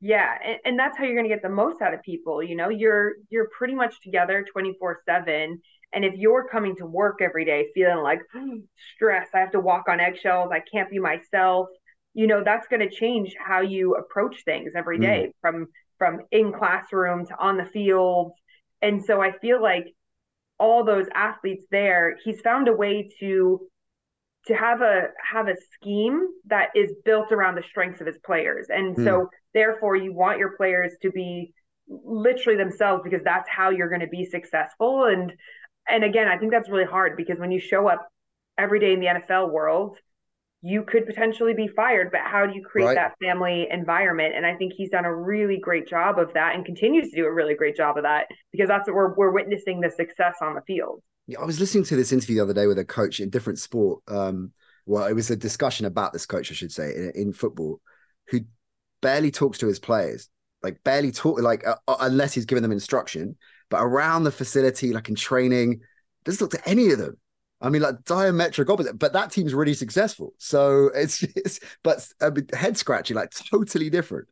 [0.00, 2.56] Yeah and, and that's how you're going to get the most out of people you
[2.56, 2.70] know?
[2.70, 5.62] You're you're pretty much together 24 7
[5.94, 8.60] and if you're coming to work every day feeling like oh,
[8.94, 11.68] stress, I have to walk on eggshells, I can't be myself,
[12.14, 15.32] you know, that's going to change how you approach things every day mm.
[15.40, 15.66] from
[15.98, 18.32] from in classroom to on the field.
[18.80, 19.86] And so I feel like
[20.58, 23.60] all those athletes there, he's found a way to
[24.46, 28.66] to have a have a scheme that is built around the strengths of his players.
[28.68, 29.04] And mm.
[29.04, 31.52] so therefore you want your players to be
[31.88, 35.32] literally themselves because that's how you're going to be successful and
[35.88, 38.08] and again, I think that's really hard because when you show up
[38.56, 39.98] every day in the NFL world,
[40.62, 42.94] you could potentially be fired, but how do you create right.
[42.94, 44.34] that family environment?
[44.34, 47.26] And I think he's done a really great job of that and continues to do
[47.26, 50.54] a really great job of that because that's what we're, we're witnessing the success on
[50.54, 51.02] the field.
[51.26, 53.58] Yeah, I was listening to this interview the other day with a coach in different
[53.58, 54.00] sport.
[54.08, 54.52] Um,
[54.86, 57.82] well, it was a discussion about this coach, I should say, in, in football,
[58.28, 58.40] who
[59.02, 60.30] barely talks to his players,
[60.62, 63.36] like barely talk, like uh, uh unless he's giving them instruction
[63.74, 65.80] but around the facility, like in training,
[66.24, 67.16] doesn't look to any of them.
[67.60, 70.32] I mean, like diametric opposite, but that team's really successful.
[70.38, 74.28] So it's, it's but I mean, uh, head scratching, like totally different.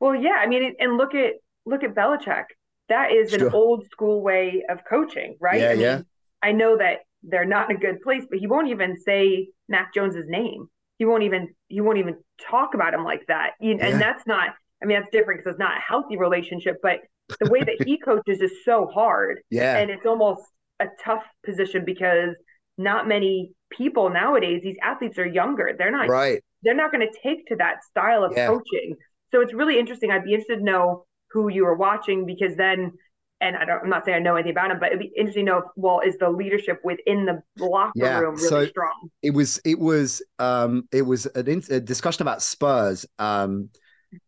[0.00, 1.34] Well, yeah, I mean, and look at
[1.66, 2.44] look at Belichick.
[2.88, 5.60] That is an old school way of coaching, right?
[5.60, 6.00] Yeah, I mean, yeah.
[6.42, 9.92] I know that they're not in a good place, but he won't even say Mac
[9.92, 10.68] Jones's name.
[10.96, 13.50] He won't even he won't even talk about him like that.
[13.60, 13.98] And yeah.
[13.98, 14.54] that's not.
[14.82, 16.76] I mean, that's different because it's not a healthy relationship.
[16.82, 17.00] But
[17.40, 19.40] the way that he coaches is so hard.
[19.50, 19.76] Yeah.
[19.76, 20.42] And it's almost
[20.80, 22.34] a tough position because
[22.76, 25.74] not many people nowadays, these athletes are younger.
[25.76, 26.42] They're not right.
[26.62, 28.46] They're not going to take to that style of yeah.
[28.46, 28.96] coaching.
[29.32, 30.10] So it's really interesting.
[30.10, 32.92] I'd be interested to know who you are watching because then
[33.40, 35.46] and I don't, I'm not saying I know anything about him, but it'd be interesting
[35.46, 39.10] to know if, well, is the leadership within the locker yeah, room really so strong?
[39.22, 41.42] It was, it was, um, it was a
[41.80, 43.70] discussion about Spurs, um,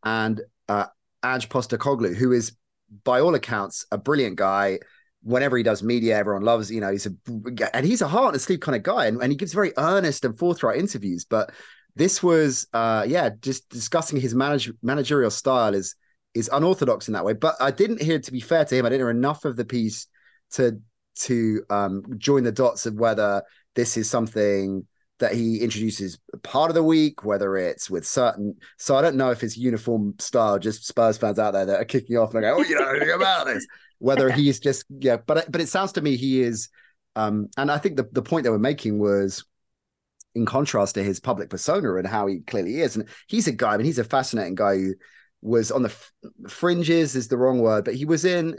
[0.05, 0.87] and uh,
[1.25, 2.53] Ange Postecoglou, who is
[3.05, 4.79] by all accounts, a brilliant guy.
[5.23, 6.71] Whenever he does media, everyone loves.
[6.71, 7.13] You know, he's a
[7.75, 10.25] and he's a heart and sleep kind of guy, and, and he gives very earnest
[10.25, 11.27] and forthright interviews.
[11.27, 11.53] But
[11.95, 15.95] this was, uh, yeah, just discussing his manage, managerial style is
[16.35, 17.35] is unorthodox in that way.
[17.35, 19.65] But I didn't hear, to be fair to him, I didn't hear enough of the
[19.65, 20.07] piece
[20.53, 20.81] to
[21.17, 23.43] to um, join the dots of whether
[23.75, 24.87] this is something
[25.21, 28.57] that he introduces part of the week, whether it's with certain.
[28.79, 31.85] So I don't know if his uniform style, just Spurs fans out there that are
[31.85, 33.65] kicking off and go, "Oh, you know anything about this?"
[33.99, 36.71] Whether he's just yeah, but but it sounds to me he is,
[37.17, 39.45] um, and I think the the point they were making was
[40.35, 43.75] in contrast to his public persona and how he clearly is, and he's a guy.
[43.75, 44.95] I mean, he's a fascinating guy who
[45.43, 45.95] was on the
[46.49, 48.57] fringes is the wrong word, but he was in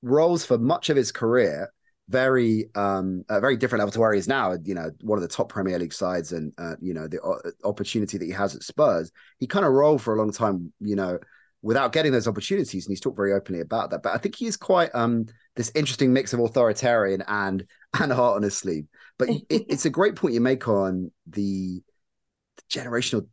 [0.00, 1.70] roles for much of his career
[2.08, 4.54] very um a very different level to where he is now.
[4.62, 7.50] You know one of the top premier league sides and uh, you know the uh,
[7.66, 9.10] opportunity that he has at spurs.
[9.38, 11.18] He kind of rolled for a long time you know
[11.62, 14.02] without getting those opportunities and he's talked very openly about that.
[14.02, 17.66] But i think he is quite um this interesting mix of authoritarian and
[18.00, 18.84] and heart on his sleeve
[19.18, 21.80] but it, it's a great point you make on the
[22.70, 23.26] generational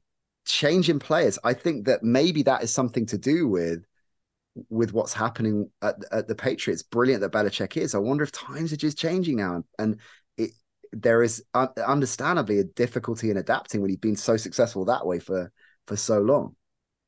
[0.46, 1.40] change in players.
[1.44, 3.86] I think that maybe that is something to do with
[4.70, 6.84] with what's happening at, at the Patriots.
[6.84, 7.96] Brilliant that Belichick is.
[7.96, 10.00] I wonder if times are just changing now, and
[10.38, 10.52] it,
[10.92, 15.20] there is uh, understandably a difficulty in adapting when you've been so successful that way
[15.20, 15.52] for
[15.88, 16.56] for so long.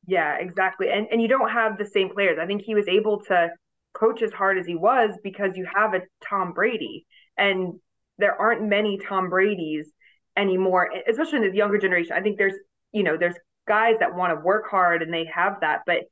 [0.06, 0.88] Yeah, exactly.
[0.90, 2.38] And and you don't have the same players.
[2.40, 3.50] I think he was able to
[3.94, 7.74] coach as hard as he was because you have a Tom Brady, and
[8.18, 9.90] there aren't many Tom Brady's
[10.36, 12.12] anymore, especially in the younger generation.
[12.16, 12.54] I think there's
[12.92, 16.04] you know there's guys that want to work hard and they have that, but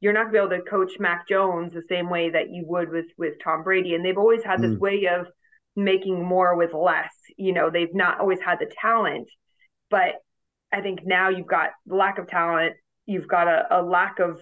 [0.00, 2.64] you're not going to be able to coach Mac Jones the same way that you
[2.66, 3.94] would with with Tom Brady.
[3.94, 4.78] And they've always had this mm.
[4.78, 5.26] way of
[5.76, 7.12] making more with less.
[7.36, 9.28] You know, they've not always had the talent,
[9.90, 10.14] but
[10.72, 12.74] I think now you've got lack of talent.
[13.06, 14.40] You've got a, a lack of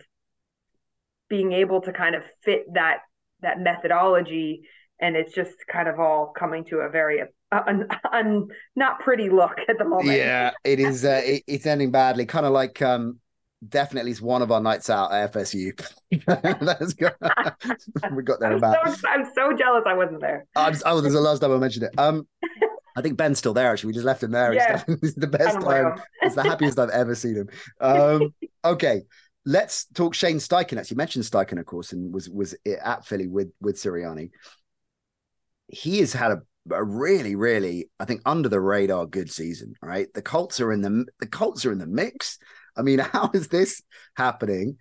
[1.29, 2.99] being able to kind of fit that
[3.41, 4.63] that methodology,
[5.01, 9.59] and it's just kind of all coming to a very un, un, not pretty look
[9.69, 10.19] at the moment.
[10.19, 11.05] Yeah, it is.
[11.05, 12.27] Uh, it, it's ending badly.
[12.27, 13.19] Kind of like um,
[13.67, 15.73] definitely is one of our nights out at FSU.
[16.61, 17.11] Let's go.
[18.15, 18.97] we got there I'm about.
[18.97, 20.47] So, I'm so jealous I wasn't there.
[20.55, 21.99] I'm, oh, there's the last time I mentioned it.
[21.99, 22.27] Um,
[22.99, 23.71] I think Ben's still there.
[23.71, 24.53] Actually, we just left him there.
[24.53, 24.83] Yeah.
[24.89, 26.01] It's the best time.
[26.21, 27.49] it's the happiest I've ever seen him.
[27.81, 29.03] Um, okay,
[29.47, 30.79] let's talk Shane Steichen.
[30.79, 34.31] Actually, you mentioned Steichen, of course, and was was at Philly with with Sirianni.
[35.69, 39.75] He has had a a really, really, I think, under the radar good season.
[39.81, 42.39] Right, the Colts are in the the Colts are in the mix.
[42.79, 43.83] I mean, how is this
[44.17, 44.79] happening?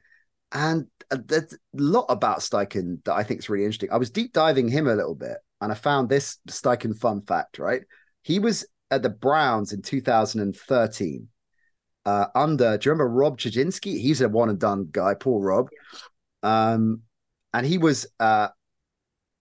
[0.51, 3.91] And uh, there's a lot about Steichen that I think is really interesting.
[3.91, 7.59] I was deep diving him a little bit, and I found this Steichen fun fact.
[7.59, 7.81] Right,
[8.21, 11.27] he was at the Browns in 2013
[12.05, 12.77] uh, under.
[12.77, 13.99] Do you remember Rob Chudzinski?
[13.99, 15.69] He's a one and done guy, poor Rob.
[16.43, 17.01] Um,
[17.53, 18.49] and he was uh,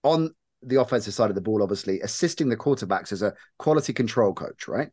[0.03, 0.31] on
[0.63, 4.67] the offensive side of the ball, obviously assisting the quarterbacks as a quality control coach.
[4.67, 4.89] Right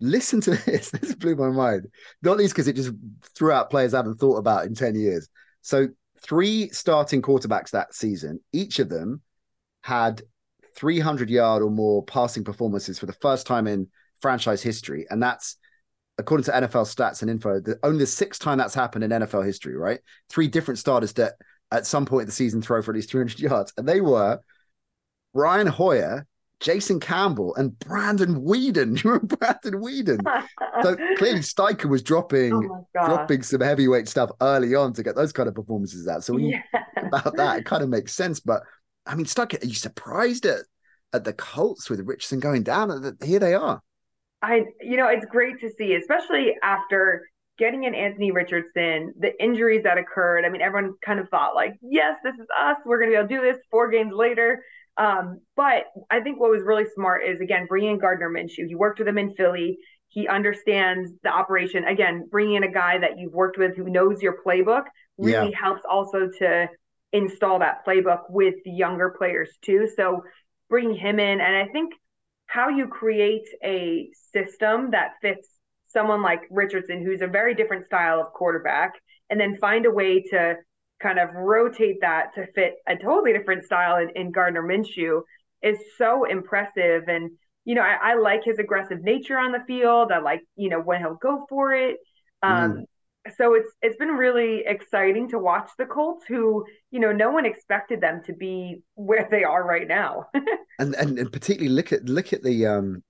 [0.00, 0.90] listen to this.
[0.90, 1.86] This blew my mind.
[2.22, 2.92] Not least because it just
[3.34, 5.28] threw out players I haven't thought about in 10 years.
[5.62, 5.88] So,
[6.20, 9.20] three starting quarterbacks that season, each of them
[9.82, 10.22] had
[10.76, 13.88] 300 yard or more passing performances for the first time in
[14.20, 15.06] franchise history.
[15.10, 15.56] And that's,
[16.18, 19.44] according to NFL stats and info, the, only the sixth time that's happened in NFL
[19.44, 20.00] history, right?
[20.28, 21.34] Three different starters that
[21.70, 23.72] at some point in the season throw for at least 300 yards.
[23.76, 24.40] And they were
[25.34, 26.26] Brian Hoyer,
[26.60, 28.96] Jason Campbell and Brandon Weeden.
[29.04, 30.20] You remember Brandon Weeden?
[30.82, 35.32] so clearly Steichen was dropping oh dropping some heavyweight stuff early on to get those
[35.32, 36.24] kind of performances out.
[36.24, 36.62] So when yeah.
[36.72, 38.40] you think about that, it kind of makes sense.
[38.40, 38.62] But
[39.04, 40.60] I mean, Steichen, are you surprised at
[41.12, 43.16] at the Colts with Richardson going down?
[43.22, 43.82] Here they are.
[44.42, 47.26] I, you know, it's great to see, especially after
[47.58, 50.44] getting in Anthony Richardson, the injuries that occurred.
[50.44, 52.76] I mean, everyone kind of thought like, yes, this is us.
[52.84, 54.62] We're going to be able to do this four games later.
[54.98, 58.66] Um, but I think what was really smart is again bringing in Gardner Minshew.
[58.66, 59.78] He worked with him in Philly.
[60.08, 61.84] He understands the operation.
[61.84, 64.84] Again, bringing in a guy that you've worked with who knows your playbook
[65.18, 65.58] really yeah.
[65.60, 66.68] helps also to
[67.12, 69.88] install that playbook with the younger players too.
[69.96, 70.22] So
[70.68, 71.92] bringing him in, and I think
[72.46, 75.48] how you create a system that fits
[75.88, 78.92] someone like Richardson, who's a very different style of quarterback,
[79.30, 80.56] and then find a way to
[81.00, 85.22] kind of rotate that to fit a totally different style in, in Gardner Minshew
[85.62, 87.04] is so impressive.
[87.08, 87.30] And,
[87.64, 90.12] you know, I, I, like his aggressive nature on the field.
[90.12, 91.96] I like, you know, when he'll go for it.
[92.42, 92.84] Um, mm.
[93.36, 97.44] So it's it's been really exciting to watch the Colts, who you know no one
[97.44, 100.26] expected them to be where they are right now.
[100.78, 103.02] and, and and particularly look at look at the um,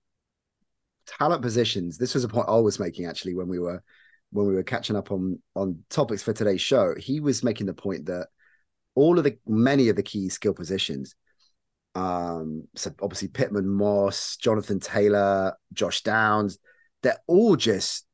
[1.07, 1.99] talent positions.
[1.99, 3.83] This was a point I was making actually when we were
[4.37, 7.75] when we were catching up on on topics for today's show, he was making the
[7.75, 8.29] point that
[8.95, 11.15] all of the many of the key skill positions,
[11.95, 16.59] um, so obviously Pittman, Moss, Jonathan Taylor, Josh Downs,
[17.03, 18.07] they're all just,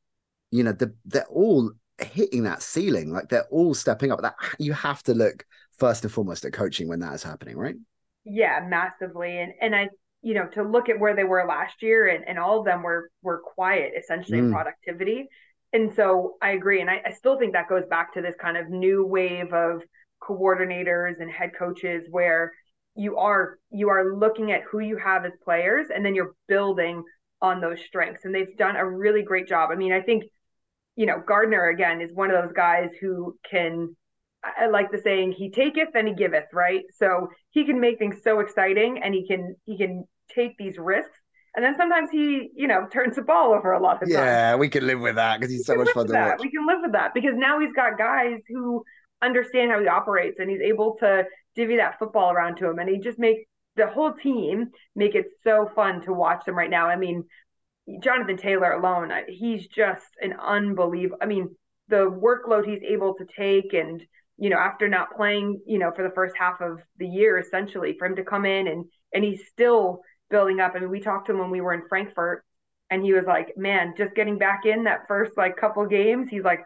[0.51, 3.11] you know, they're, they're all hitting that ceiling.
[3.11, 4.21] Like they're all stepping up.
[4.21, 5.45] That you have to look
[5.77, 7.75] first and foremost at coaching when that is happening, right?
[8.23, 9.39] Yeah, massively.
[9.39, 9.89] And and I
[10.23, 12.81] you know, to look at where they were last year and, and all of them
[12.81, 14.45] were were quiet essentially mm.
[14.45, 15.27] in productivity.
[15.73, 16.81] And so I agree.
[16.81, 19.81] And I, I still think that goes back to this kind of new wave of
[20.21, 22.51] coordinators and head coaches where
[22.95, 27.03] you are you are looking at who you have as players and then you're building
[27.41, 30.23] on those strengths and they've done a really great job i mean i think
[30.95, 33.95] you know gardner again is one of those guys who can
[34.43, 36.83] I like the saying he taketh and he giveth, right?
[36.97, 40.05] So he can make things so exciting and he can he can
[40.35, 41.17] take these risks.
[41.55, 44.27] And then sometimes he, you know, turns the ball over a lot of yeah, times.
[44.27, 46.29] Yeah, we can live with that because he's so much fun to that.
[46.29, 46.39] watch.
[46.41, 48.83] We can live with that because now he's got guys who
[49.21, 52.89] understand how he operates and he's able to divvy that football around to him and
[52.89, 53.43] he just makes
[53.75, 56.87] the whole team make it so fun to watch them right now.
[56.87, 57.23] I mean,
[58.01, 61.17] Jonathan Taylor alone, uh, he's just an unbelievable.
[61.21, 61.55] I mean,
[61.89, 64.01] the workload he's able to take and
[64.37, 67.95] you know after not playing you know for the first half of the year essentially
[67.99, 71.27] for him to come in and and he's still building up i mean we talked
[71.27, 72.43] to him when we were in frankfurt
[72.89, 76.43] and he was like man just getting back in that first like couple games he's
[76.43, 76.61] like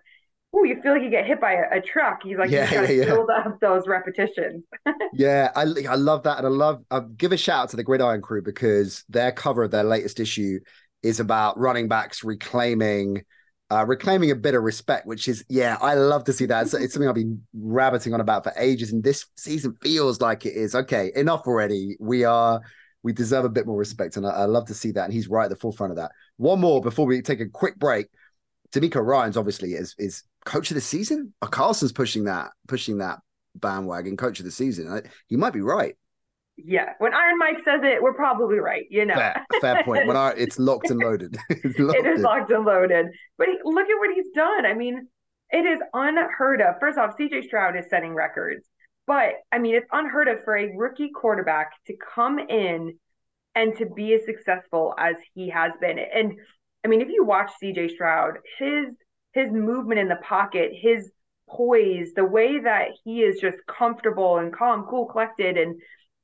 [0.54, 2.24] oh, you feel like you get hit by a, a truck.
[2.24, 3.06] He's like, yeah, you yeah, yeah.
[3.06, 4.63] build up those repetitions.
[5.13, 6.38] yeah, I, I love that.
[6.38, 9.63] And I love, I give a shout out to the Gridiron crew because their cover
[9.63, 10.60] of their latest issue
[11.04, 13.24] is about running backs reclaiming.
[13.70, 16.62] Uh, reclaiming a bit of respect, which is, yeah, I love to see that.
[16.62, 20.46] It's, it's something I've been rabbiting on about for ages, and this season feels like
[20.46, 20.74] it is.
[20.74, 21.98] Okay, enough already.
[22.00, 22.62] We are,
[23.08, 25.06] we deserve a bit more respect, and I, I love to see that.
[25.06, 26.12] And he's right at the forefront of that.
[26.36, 28.08] One more before we take a quick break.
[28.74, 31.34] DeMeco Ryans obviously is is coach of the season?
[31.41, 33.20] Oh, Carlson's pushing that, pushing that
[33.56, 35.04] bandwagon, coach of the season.
[35.28, 35.96] He might be right.
[36.58, 38.84] Yeah, when Iron Mike says it, we're probably right.
[38.89, 40.06] You know, fair, fair point.
[40.06, 41.38] When I, it's locked and loaded.
[41.50, 43.06] it's locked it is locked and loaded.
[43.38, 44.65] But he, look at what he's done.
[44.65, 45.08] I mean,
[45.52, 46.76] it is unheard of.
[46.82, 48.67] First off, CJ Stroud is setting records,
[49.08, 53.00] but I mean, it's unheard of for a rookie quarterback to come in
[53.56, 55.98] and to be as successful as he has been.
[55.98, 56.34] And
[56.86, 58.88] I mean, if you watch CJ Stroud, his
[59.34, 61.12] his movement in the pocket, his
[61.50, 65.58] poise, the way that he is just comfortable and calm, cool, collected.
[65.58, 65.80] And,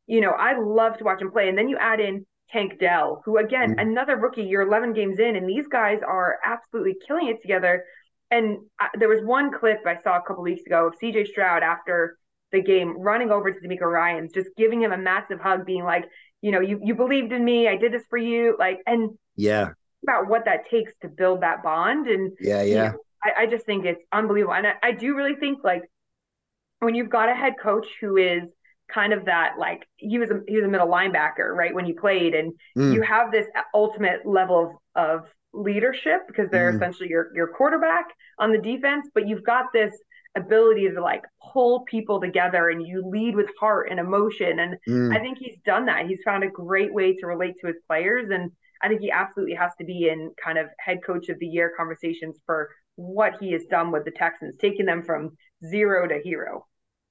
[0.07, 1.47] you know, I love to watch him play.
[1.49, 3.79] And then you add in Tank Dell, who, again, mm-hmm.
[3.79, 7.85] another rookie, you're 11 games in, and these guys are absolutely killing it together.
[8.31, 11.63] And I, there was one clip I saw a couple weeks ago of CJ Stroud
[11.63, 12.17] after
[12.53, 16.05] the game running over to DeMeco Ryans, just giving him a massive hug, being like,
[16.41, 17.67] you know, you, you believed in me.
[17.67, 18.55] I did this for you.
[18.57, 19.69] Like, and yeah,
[20.03, 22.07] about what that takes to build that bond.
[22.07, 24.53] And yeah, yeah, you know, I, I, just think it's unbelievable.
[24.53, 25.83] And I, I do really think like
[26.79, 28.43] when you've got a head coach who is
[28.93, 31.93] kind of that like he was a he was a middle linebacker right when he
[31.93, 32.93] played and mm.
[32.93, 36.75] you have this ultimate level of, of leadership because they're mm.
[36.75, 38.05] essentially your your quarterback
[38.37, 39.93] on the defense but you've got this
[40.35, 45.15] ability to like pull people together and you lead with heart and emotion and mm.
[45.15, 48.29] i think he's done that he's found a great way to relate to his players
[48.31, 48.51] and
[48.83, 51.71] I think he absolutely has to be in kind of head coach of the year
[51.75, 56.67] conversations for what he has done with the Texans, taking them from zero to hero.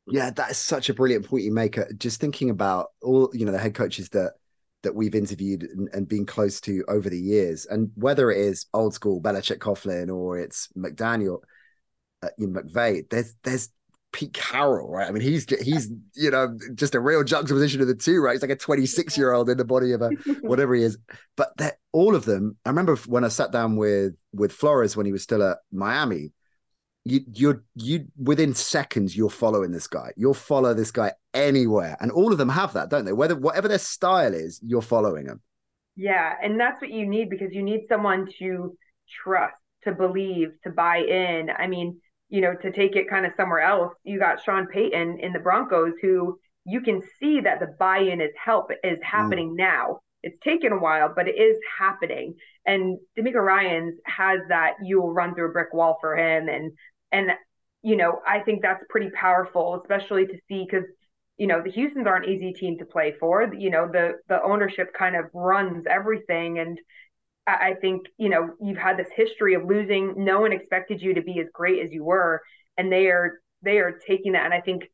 [0.07, 1.79] Yeah, that is such a brilliant point you make.
[1.79, 4.35] Uh, just thinking about all you know the head coaches that
[4.83, 8.67] that we've interviewed and, and been close to over the years, and whether it is
[8.75, 11.39] old school Belichick Coughlin or it's McDaniel,
[12.23, 13.71] uh, McVay, there's there's
[14.13, 15.09] Pete Carroll, right?
[15.09, 18.33] I mean, he's he's you know just a real juxtaposition of the two, right?
[18.33, 20.11] He's like a 26 year old in the body of a
[20.43, 20.99] whatever he is.
[21.37, 22.57] But that all of them.
[22.65, 26.33] I remember when I sat down with with Flores when he was still at Miami.
[27.05, 30.13] You you're you within seconds you're following this guy.
[30.17, 33.13] You'll follow this guy anywhere, and all of them have that, don't they?
[33.13, 35.41] Whether whatever their style is, you're following them.
[35.97, 38.77] Yeah, and that's what you need because you need someone to
[39.25, 41.51] trust, to believe, to buy in.
[41.51, 42.01] I mean
[42.33, 45.39] you know, to take it kind of somewhere else, you got Sean Payton in the
[45.39, 49.05] Broncos, who you can see that the buy-in is help is mm.
[49.05, 49.59] happening mm.
[49.59, 50.01] now.
[50.23, 52.35] It's taken a while, but it is happening.
[52.65, 56.49] And DeMeco Ryans has that you will run through a brick wall for him.
[56.49, 56.73] And
[57.13, 57.33] and
[57.83, 60.89] you know, I think that's pretty powerful, especially to see because
[61.37, 63.53] you know the Houston's aren't easy team to play for.
[63.53, 66.79] You know, the the ownership kind of runs everything, and
[67.47, 70.15] I think, you know, you've had this history of losing.
[70.17, 72.41] No one expected you to be as great as you were.
[72.79, 74.45] And they are they are taking that.
[74.45, 74.85] And I think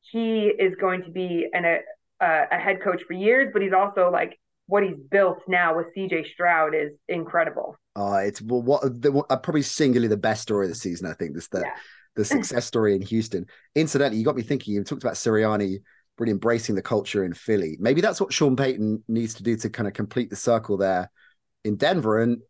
[0.00, 1.78] he is going to be an, a,
[2.20, 6.26] a head coach for years, but he's also like what he's built now with CJ
[6.32, 7.76] Stroud is incredible.
[7.96, 11.08] Uh, it's well, what the, uh, probably singularly the best story of the season.
[11.08, 11.74] I think this the yeah.
[12.16, 13.46] the success story in Houston.
[13.74, 14.74] Incidentally, you got me thinking.
[14.74, 15.78] You talked about Sirianni
[16.18, 17.76] really embracing the culture in Philly.
[17.80, 21.10] Maybe that's what Sean Payton needs to do to kind of complete the circle there
[21.64, 22.40] in Denver and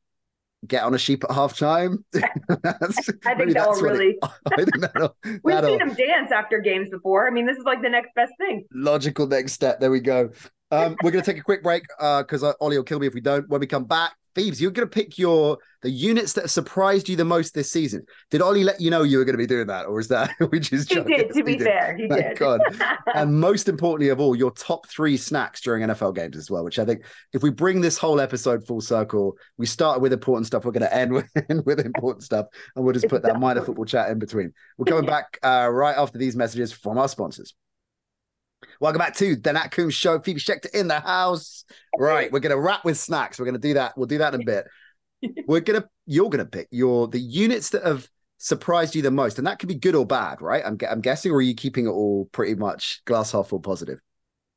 [0.66, 2.04] get on a sheep at half time.
[2.14, 4.18] I think that'll really.
[4.22, 7.26] It, I think that'll, We've that'll, seen him dance after games before.
[7.26, 8.64] I mean, this is like the next best thing.
[8.72, 9.80] Logical next step.
[9.80, 10.30] There we go.
[10.70, 13.14] Um, we're going to take a quick break because uh, Ollie will kill me if
[13.14, 13.48] we don't.
[13.48, 17.16] When we come back, Phoebes, you're going to pick your the units that surprised you
[17.16, 18.04] the most this season.
[18.30, 20.30] Did Ollie let you know you were going to be doing that, or is that
[20.50, 21.32] which is just he did?
[21.34, 21.66] To be did.
[21.66, 22.38] fair, he Thank did.
[22.38, 22.60] God.
[23.14, 26.64] and most importantly of all, your top three snacks during NFL games as well.
[26.64, 30.46] Which I think, if we bring this whole episode full circle, we started with important
[30.46, 30.64] stuff.
[30.64, 31.26] We're going to end with,
[31.64, 34.52] with important stuff, and we'll just put that minor football chat in between.
[34.76, 37.54] We're coming back uh, right after these messages from our sponsors.
[38.80, 40.20] Welcome back to the Nat Coombs Show.
[40.20, 41.64] Phoebe Schecter in the house.
[41.98, 43.38] Right, we're gonna wrap with snacks.
[43.38, 43.96] We're gonna do that.
[43.96, 44.66] We'll do that in a bit.
[45.48, 49.46] We're gonna, you're gonna pick your the units that have surprised you the most, and
[49.48, 50.62] that could be good or bad, right?
[50.64, 53.98] I'm, I'm guessing, or are you keeping it all pretty much glass half full positive?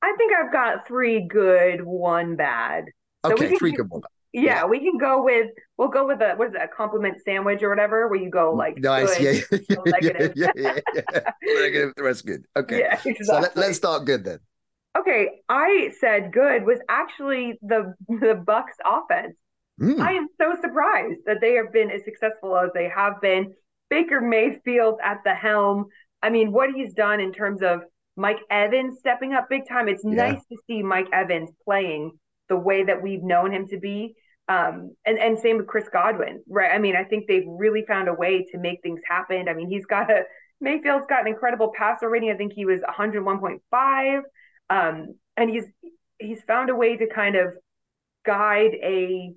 [0.04, 2.86] I think I've got three good, one bad.
[3.26, 4.10] So okay, three good, one bad.
[4.34, 7.18] Yeah, yeah, we can go with we'll go with a what is it, a compliment
[7.26, 10.34] sandwich or whatever, where you go like nice, good, yeah, yeah, negative.
[10.36, 12.46] yeah, yeah, yeah, negative, the rest good.
[12.56, 13.26] Okay, yeah, exactly.
[13.26, 14.40] so let, let's start good then.
[14.98, 19.36] Okay, I said good was actually the the Bucks offense.
[19.82, 20.00] Mm.
[20.00, 23.54] I am so surprised that they have been as successful as they have been.
[23.90, 25.88] Baker Mayfield at the helm.
[26.24, 27.82] I mean, what he's done in terms of
[28.16, 29.88] Mike Evans stepping up big time.
[29.88, 30.32] It's yeah.
[30.32, 32.12] nice to see Mike Evans playing
[32.52, 34.14] the way that we've known him to be.
[34.50, 36.76] Um, and, and same with Chris Godwin, right?
[36.76, 39.48] I mean, I think they've really found a way to make things happen.
[39.48, 40.24] I mean, he's got a
[40.60, 42.30] Mayfield's got an incredible passer rating.
[42.32, 44.22] I think he was 101.5.
[44.70, 45.66] Um, and he's
[46.20, 47.54] he's found a way to kind of
[48.26, 49.34] guide a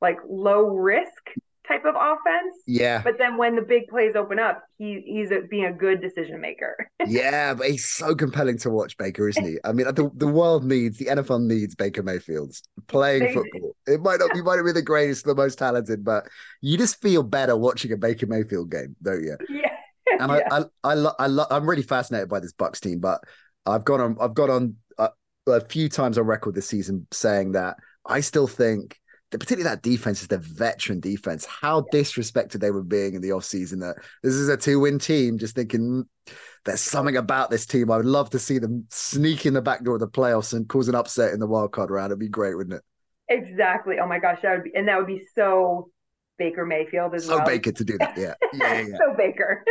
[0.00, 1.30] like low risk
[1.66, 2.56] type of offense.
[2.66, 3.02] Yeah.
[3.02, 6.40] But then when the big plays open up, he he's a, being a good decision
[6.40, 6.88] maker.
[7.06, 9.58] yeah, but he's so compelling to watch, Baker, isn't he?
[9.64, 13.76] I mean, the, the world needs the NFL needs Baker Mayfield's playing football.
[13.86, 16.26] It might not be might not be the greatest, the most talented, but
[16.60, 19.36] you just feel better watching a Baker Mayfield game, don't you?
[19.48, 19.68] Yeah.
[20.20, 20.48] And yeah.
[20.50, 23.20] I I I, lo- I lo- I'm really fascinated by this Bucks team, but
[23.64, 25.08] I've gone on I've got on uh,
[25.46, 28.98] a few times on record this season saying that I still think
[29.40, 31.44] particularly that defense is the veteran defense.
[31.44, 35.54] How disrespected they were being in the offseason that this is a two-win team, just
[35.54, 36.32] thinking mm,
[36.64, 37.90] there's something about this team.
[37.90, 40.68] I would love to see them sneak in the back door of the playoffs and
[40.68, 42.10] cause an upset in the wild card round.
[42.10, 42.82] It'd be great, wouldn't it?
[43.28, 43.96] Exactly.
[43.98, 45.90] Oh my gosh, that would be and that would be so
[46.38, 47.46] Baker Mayfield as so well.
[47.46, 48.16] So Baker to do that.
[48.16, 48.34] Yeah.
[48.54, 48.74] Yeah.
[48.74, 48.96] yeah, yeah.
[48.98, 49.64] so Baker.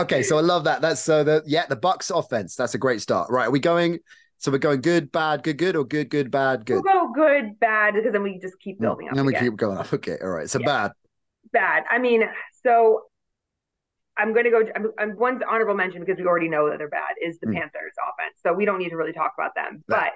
[0.00, 0.80] okay, so I love that.
[0.80, 2.56] That's so the yeah, the Bucks offense.
[2.56, 3.30] That's a great start.
[3.30, 3.46] Right.
[3.46, 4.00] Are we going
[4.44, 6.82] so we're going good, bad, good, good, or good, good, bad, good.
[6.84, 9.12] We'll go good, bad, because then we just keep building up.
[9.12, 9.44] And then we again.
[9.44, 9.90] keep going up.
[9.90, 10.50] Okay, all right.
[10.50, 10.66] So yeah.
[10.66, 10.92] bad.
[11.50, 11.84] Bad.
[11.88, 12.24] I mean,
[12.62, 13.04] so
[14.18, 14.62] I'm going to go.
[14.76, 17.54] I'm, I'm one's honorable mention because we already know that they're bad is the mm.
[17.54, 18.38] Panthers offense.
[18.42, 19.82] So we don't need to really talk about them.
[19.88, 19.96] Bad.
[19.96, 20.12] But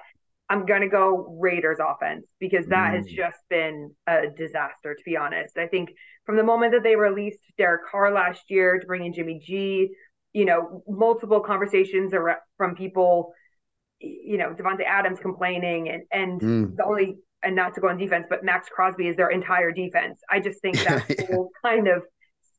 [0.55, 2.97] I'm going to go Raiders offense because that mm.
[2.97, 5.57] has just been a disaster, to be honest.
[5.57, 5.89] I think
[6.27, 9.89] from the moment that they released Derek Carr last year to bring in Jimmy G,
[10.33, 12.13] you know, multiple conversations
[12.57, 13.33] from people
[13.99, 16.75] you know, Davante Adams complaining and and mm.
[16.75, 20.19] the only and not to go on defense, but Maxx Crosby is their entire defense.
[20.29, 21.25] I just think that yeah.
[21.27, 22.03] whole kind of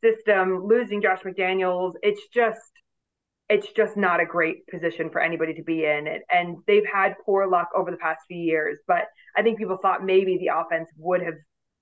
[0.03, 2.61] system, losing Josh McDaniels, it's just
[3.49, 6.07] it's just not a great position for anybody to be in.
[6.07, 9.77] And, and they've had poor luck over the past few years, but I think people
[9.83, 11.35] thought maybe the offense would have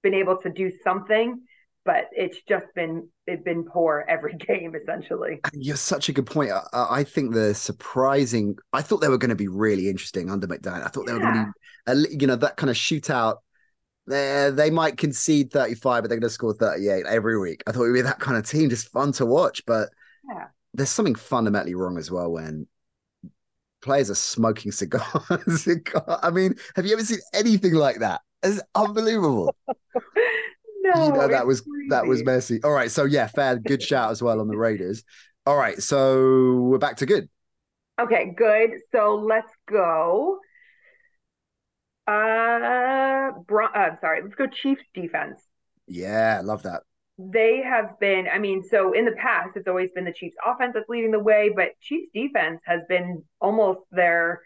[0.03, 1.39] been able to do something
[1.89, 5.41] but it's just been it's been poor every game essentially.
[5.55, 6.51] You're such a good point.
[6.53, 8.59] I, I think the surprising.
[8.75, 10.85] I thought they were going to be really interesting under McDaniel.
[10.85, 11.19] I thought they yeah.
[11.19, 13.37] were going to be, you know, that kind of shootout.
[14.07, 17.63] They they might concede 35, but they're going to score 38 every week.
[17.67, 19.63] I thought it would be that kind of team, just fun to watch.
[19.67, 19.89] But
[20.31, 20.49] yeah.
[20.75, 22.67] there's something fundamentally wrong as well when
[23.81, 25.67] players are smoking cigars.
[26.23, 28.21] I mean, have you ever seen anything like that?
[28.43, 29.57] It's unbelievable.
[30.95, 31.89] No, you know that was crazy.
[31.91, 32.61] that was messy.
[32.63, 35.05] All right, so yeah, fair, good shout as well on the Raiders.
[35.47, 37.29] All right, so we're back to good.
[38.01, 38.71] Okay, good.
[38.93, 40.39] So let's go.
[42.07, 45.41] Uh, Bron- uh sorry, let's go Chiefs defense.
[45.87, 46.83] Yeah, love that.
[47.19, 50.73] They have been, I mean, so in the past, it's always been the Chiefs offense
[50.75, 54.41] that's leading the way, but Chiefs defense has been almost their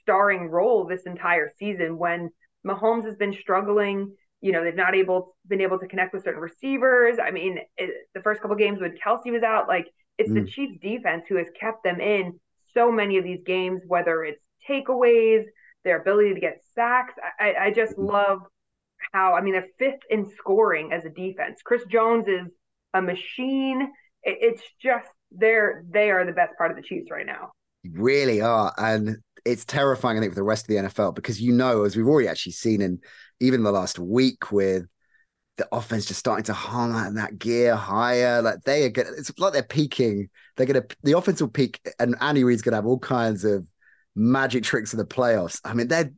[0.00, 2.30] starring role this entire season when
[2.64, 4.14] Mahomes has been struggling
[4.44, 7.16] you know they've not able been able to connect with certain receivers.
[7.18, 9.86] I mean, it, the first couple games when Kelce was out, like
[10.18, 10.34] it's mm.
[10.34, 12.38] the Chiefs defense who has kept them in
[12.74, 15.44] so many of these games, whether it's takeaways,
[15.82, 17.14] their ability to get sacks.
[17.40, 18.06] I, I just mm.
[18.06, 18.40] love
[19.12, 21.60] how I mean they're fifth in scoring as a defense.
[21.64, 22.52] Chris Jones is
[22.92, 23.80] a machine.
[24.22, 27.52] It, it's just they're they are the best part of the Chiefs right now.
[27.90, 30.16] Really are, and it's terrifying.
[30.16, 32.52] I think for the rest of the NFL because you know, as we've already actually
[32.52, 33.00] seen in
[33.40, 34.86] even the last week with
[35.56, 38.42] the offense just starting to hum that gear higher.
[38.42, 40.28] Like they are going it's like they're peaking.
[40.56, 43.66] They're gonna the offense will peak and Andy Reid's gonna have all kinds of
[44.14, 45.60] magic tricks in the playoffs.
[45.64, 46.12] I mean, they're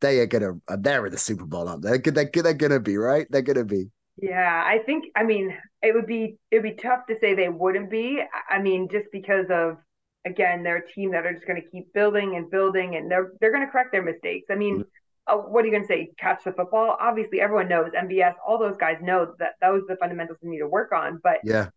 [0.00, 1.98] they are gonna they're in the Super Bowl, aren't they?
[1.98, 3.26] They're, they're, they're gonna be right.
[3.30, 3.90] They're gonna be.
[4.16, 5.06] Yeah, I think.
[5.16, 8.20] I mean, it would be it would be tough to say they wouldn't be.
[8.50, 9.78] I mean, just because of
[10.24, 13.32] again, they're a team that are just going to keep building and building, and they're
[13.40, 14.46] they're going to correct their mistakes.
[14.50, 15.38] I mean, mm-hmm.
[15.38, 16.10] uh, what are you going to say?
[16.18, 16.96] Catch the football?
[17.00, 18.34] Obviously, everyone knows MVS.
[18.46, 21.20] All those guys know that those are the fundamentals we need to work on.
[21.22, 21.68] But yeah,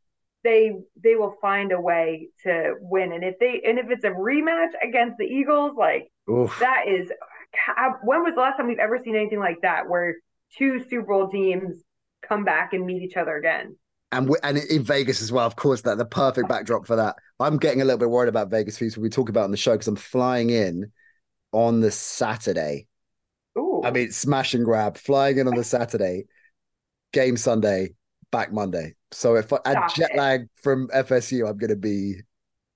[0.44, 0.74] they
[1.04, 3.12] they will find a way to win.
[3.12, 6.58] And if they and if it's a rematch against the Eagles, like Oof.
[6.60, 7.12] that is
[8.04, 10.16] when was the last time we've ever seen anything like that where
[10.58, 11.84] two Super Bowl teams
[12.22, 13.76] come back and meet each other again?
[14.12, 17.16] And we, and in Vegas as well, of course, that the perfect backdrop for that.
[17.40, 19.58] I'm getting a little bit worried about Vegas fees when we talk about on the
[19.58, 20.92] show because I'm flying in
[21.52, 22.88] on the Saturday.
[23.58, 23.82] Ooh.
[23.84, 26.26] I mean, smash and grab, flying in on the Saturday,
[27.14, 27.96] game Sunday,
[28.32, 28.96] back Monday.
[29.12, 30.18] So if I jet it.
[30.18, 32.22] lag from FSU, I'm gonna be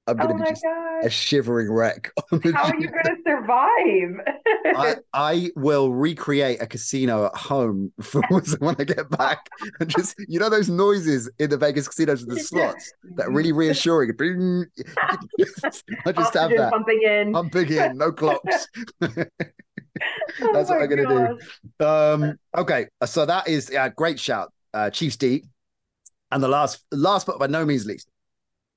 [0.10, 1.06] I'm gonna oh be just gosh.
[1.06, 2.12] a shivering wreck.
[2.32, 4.36] How are you gonna survive?
[4.66, 8.22] I, I will recreate a casino at home for
[8.60, 9.50] when I get back.
[9.80, 13.32] And just you know those noises in the Vegas casinos with the slots that are
[13.32, 14.12] really reassuring.
[14.16, 17.34] I just have that pumping in.
[17.34, 18.68] Pumping in, no clocks.
[19.00, 19.30] That's
[20.40, 21.40] oh what I'm gonna gosh.
[21.80, 21.86] do.
[21.86, 25.44] Um, okay, so that is yeah, great shout, uh, Chiefs D.
[26.32, 28.08] And the last, last but by no means least.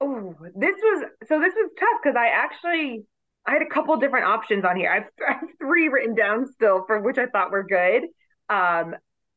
[0.01, 1.41] Oh, this was so.
[1.41, 3.05] This was tough because I actually
[3.47, 4.91] I had a couple different options on here.
[4.91, 8.05] I've, I have three written down still for which I thought were good.
[8.49, 8.95] Um,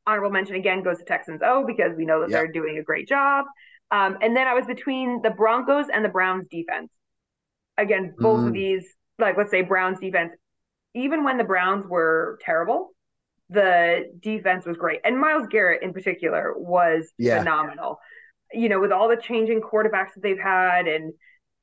[0.07, 2.39] honorable mention again goes to Texans O because we know that yep.
[2.39, 3.45] they're doing a great job.
[3.91, 6.91] Um, and then I was between the Broncos and the Browns defense.
[7.77, 8.47] Again, both mm.
[8.47, 8.85] of these,
[9.19, 10.33] like let's say Browns defense,
[10.93, 12.91] even when the Browns were terrible,
[13.49, 15.01] the defense was great.
[15.03, 17.39] And Myles Garrett in particular was yeah.
[17.39, 17.99] phenomenal.
[18.53, 21.13] You know, with all the changing quarterbacks that they've had and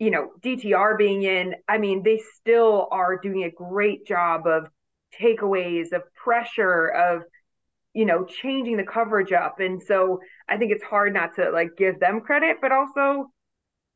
[0.02, 4.66] you know, DTR being in, I mean, they still are doing a great job of
[5.20, 7.22] takeaways, of pressure, of,
[7.94, 9.60] you know, changing the coverage up.
[9.60, 13.30] And so I think it's hard not to like give them credit, but also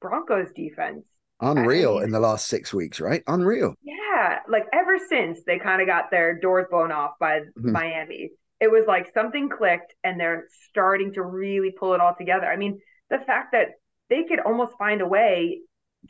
[0.00, 1.04] Broncos defense.
[1.40, 3.24] Unreal I mean, in the last six weeks, right?
[3.26, 3.74] Unreal.
[3.82, 4.38] Yeah.
[4.48, 7.72] Like ever since they kind of got their doors blown off by mm-hmm.
[7.72, 8.30] Miami,
[8.60, 12.46] it was like something clicked and they're starting to really pull it all together.
[12.46, 12.78] I mean,
[13.10, 13.70] the fact that
[14.08, 15.62] they could almost find a way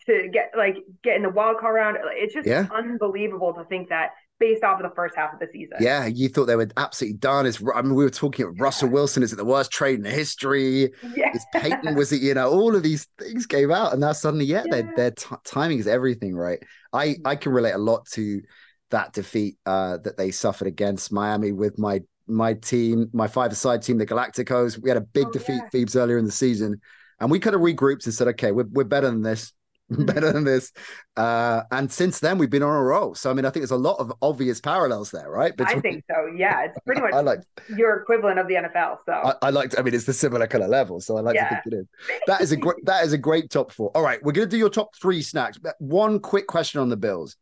[0.07, 1.97] to get like get in the wild card round.
[2.13, 2.67] It's just yeah.
[2.75, 5.79] unbelievable to think that based off of the first half of the season.
[5.81, 7.47] Yeah, you thought they were absolutely done.
[7.47, 9.23] As I mean, we were talking about Russell Wilson.
[9.23, 10.93] Is it the worst trade in history?
[11.15, 11.33] Yeah.
[11.35, 12.23] Is Peyton was it?
[12.23, 14.83] You know, all of these things came out, and now suddenly, yeah, yeah.
[14.83, 16.63] their their t- timing is everything, right?
[16.93, 18.43] I I can relate a lot to
[18.91, 23.99] that defeat uh, that they suffered against Miami with my my team, my five-a-side team,
[23.99, 24.83] the Galacticos.
[24.83, 25.69] We had a big oh, defeat, yeah.
[25.71, 26.81] Phoebes, earlier in the season,
[27.21, 29.53] and we could have regrouped and said, okay, we're we're better than this.
[29.91, 30.72] better than this.
[31.16, 33.14] Uh, and since then, we've been on a roll.
[33.14, 35.57] So, I mean, I think there's a lot of obvious parallels there, right?
[35.57, 35.78] Between...
[35.78, 36.26] I think so.
[36.37, 36.64] Yeah.
[36.64, 37.41] It's pretty much I like
[37.76, 38.99] your equivalent of the NFL.
[39.07, 41.01] So, I, I like, to, I mean, it's the similar kind of level.
[41.01, 41.49] So, I like yeah.
[41.49, 41.87] to think it is.
[42.26, 43.91] That is a great, that is a great top four.
[43.95, 44.22] All right.
[44.22, 45.59] We're going to do your top three snacks.
[45.78, 47.37] One quick question on the Bills.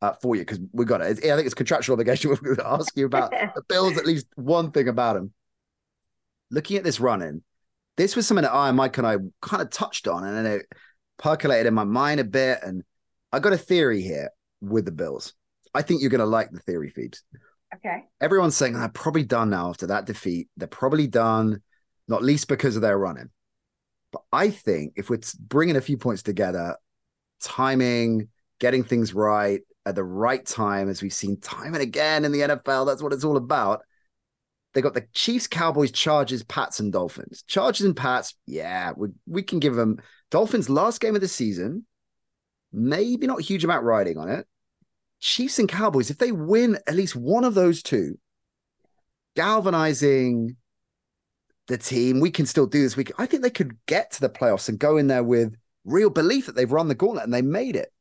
[0.00, 1.04] Uh, for you because we got it.
[1.04, 2.30] I think it's contractual obligation.
[2.42, 3.96] We're going to ask you about the Bills.
[3.96, 5.32] At least one thing about them.
[6.50, 7.44] Looking at this running,
[7.96, 10.66] this was something that I and Mike and I kind of touched on, and it
[11.22, 12.58] percolated in my mind a bit.
[12.62, 12.82] And
[13.32, 15.32] I got a theory here with the Bills.
[15.72, 17.22] I think you're going to like the theory, Phoebes.
[17.74, 18.04] Okay.
[18.20, 20.48] Everyone's saying they're probably done now after that defeat.
[20.56, 21.62] They're probably done,
[22.08, 23.30] not least because of their running.
[24.10, 26.76] But I think if we're bringing a few points together,
[27.40, 32.32] timing, getting things right at the right time, as we've seen time and again in
[32.32, 33.82] the NFL, that's what it's all about.
[34.74, 37.42] They got the Chiefs, Cowboys, Chargers, Pats, and Dolphins.
[37.46, 39.98] Chargers and Pats, yeah, we, we can give them
[40.32, 41.84] Dolphins last game of the season,
[42.72, 44.46] maybe not a huge amount riding on it.
[45.20, 48.18] Chiefs and Cowboys, if they win at least one of those two,
[49.36, 50.56] galvanizing
[51.68, 52.96] the team, we can still do this.
[52.96, 55.54] We can, I think they could get to the playoffs and go in there with
[55.84, 57.92] real belief that they've run the gauntlet and they made it.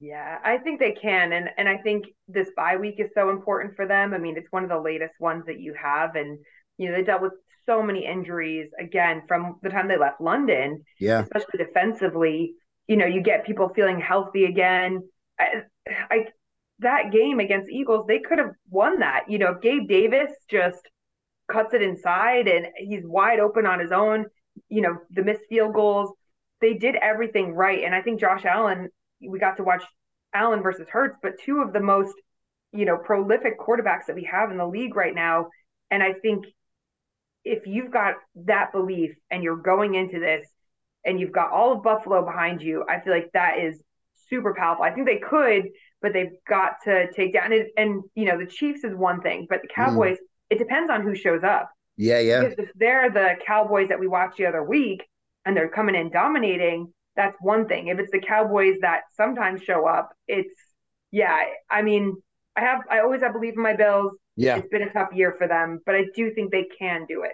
[0.00, 3.76] Yeah, I think they can, and and I think this bye week is so important
[3.76, 4.14] for them.
[4.14, 6.38] I mean, it's one of the latest ones that you have, and
[6.78, 7.34] you know they dealt with
[7.70, 10.82] so many injuries again from the time they left London.
[10.98, 11.22] Yeah.
[11.22, 12.54] Especially defensively.
[12.88, 15.08] You know, you get people feeling healthy again.
[15.38, 15.62] I,
[16.10, 16.26] I
[16.80, 19.24] that game against Eagles, they could have won that.
[19.28, 20.80] You know, if Gabe Davis just
[21.50, 24.26] cuts it inside and he's wide open on his own,
[24.68, 26.10] you know, the missed field goals,
[26.60, 27.84] they did everything right.
[27.84, 28.88] And I think Josh Allen,
[29.20, 29.82] we got to watch
[30.34, 32.14] Allen versus Hurts, but two of the most,
[32.72, 35.48] you know, prolific quarterbacks that we have in the league right now.
[35.90, 36.46] And I think
[37.44, 38.14] if you've got
[38.46, 40.46] that belief and you're going into this
[41.04, 43.82] and you've got all of Buffalo behind you, I feel like that is
[44.28, 44.84] super powerful.
[44.84, 45.70] I think they could
[46.02, 49.46] but they've got to take down and, and you know the Chiefs is one thing,
[49.48, 49.74] but the mm.
[49.74, 50.50] Cowboys mm.
[50.50, 51.70] it depends on who shows up.
[51.96, 52.40] Yeah, yeah.
[52.40, 55.02] Because if they're the Cowboys that we watched the other week
[55.44, 57.88] and they're coming in dominating, that's one thing.
[57.88, 60.54] If it's the Cowboys that sometimes show up, it's
[61.10, 61.44] yeah.
[61.70, 62.16] I mean,
[62.56, 64.12] I have I always have belief in my Bills.
[64.40, 67.22] Yeah, it's been a tough year for them, but I do think they can do
[67.24, 67.32] it.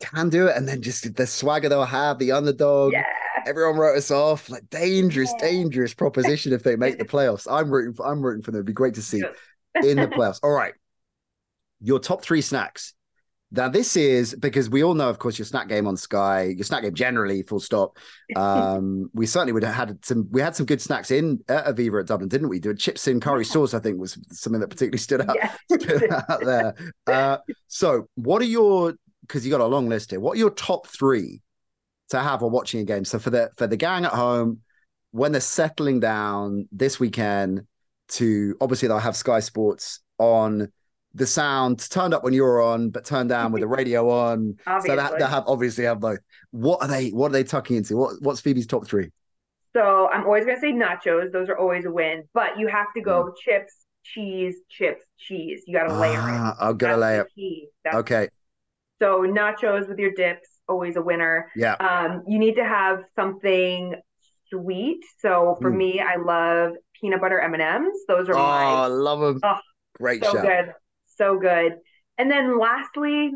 [0.00, 2.92] Can do it, and then just the swagger they'll have, the underdog.
[2.92, 3.04] Yeah.
[3.46, 5.48] Everyone wrote us off like dangerous, yeah.
[5.48, 7.46] dangerous proposition if they make the playoffs.
[7.50, 8.06] I'm rooting for.
[8.06, 8.58] I'm rooting for them.
[8.58, 9.22] It'd be great to see
[9.82, 10.40] in the playoffs.
[10.42, 10.74] All right,
[11.80, 12.94] your top three snacks
[13.52, 16.64] now, this is because we all know, of course, your snack game on Sky, your
[16.64, 17.96] snack game generally, full stop.
[18.36, 22.00] Um, we certainly would have had some, we had some good snacks in at Aviva
[22.00, 22.60] at Dublin, didn't we?
[22.60, 25.36] Doing chips in curry sauce, I think, was something that particularly stood out,
[25.68, 26.74] stood out there.
[27.08, 30.50] Uh, so, what are your, because you got a long list here, what are your
[30.50, 31.42] top three
[32.10, 33.04] to have while watching a game?
[33.04, 34.60] So, for the, for the gang at home,
[35.10, 37.66] when they're settling down this weekend,
[38.10, 40.70] to obviously they'll have Sky Sports on
[41.14, 44.56] the sound turned up when you're on, but turned down with the radio on.
[44.66, 46.18] so they, they have obviously have both.
[46.50, 47.10] What are they?
[47.10, 47.96] What are they tucking into?
[47.96, 49.10] What What's Phoebe's top three?
[49.74, 51.32] So I'm always gonna say nachos.
[51.32, 53.32] Those are always a win, but you have to go mm.
[53.44, 55.62] chips, cheese, chips, cheese.
[55.66, 56.56] You got to layer ah, it.
[56.60, 57.26] I'll gotta layer.
[57.92, 58.28] Okay.
[59.00, 61.50] So nachos with your dips, always a winner.
[61.56, 61.74] Yeah.
[61.74, 63.94] Um, you need to have something
[64.48, 65.04] sweet.
[65.20, 65.76] So for mm.
[65.76, 68.00] me, I love peanut butter M and M's.
[68.06, 68.86] Those are oh, my.
[68.86, 69.40] Oh, love them.
[69.42, 69.58] Oh,
[69.98, 70.42] Great so show.
[70.42, 70.74] good
[71.20, 71.72] so good.
[72.18, 73.30] And then lastly,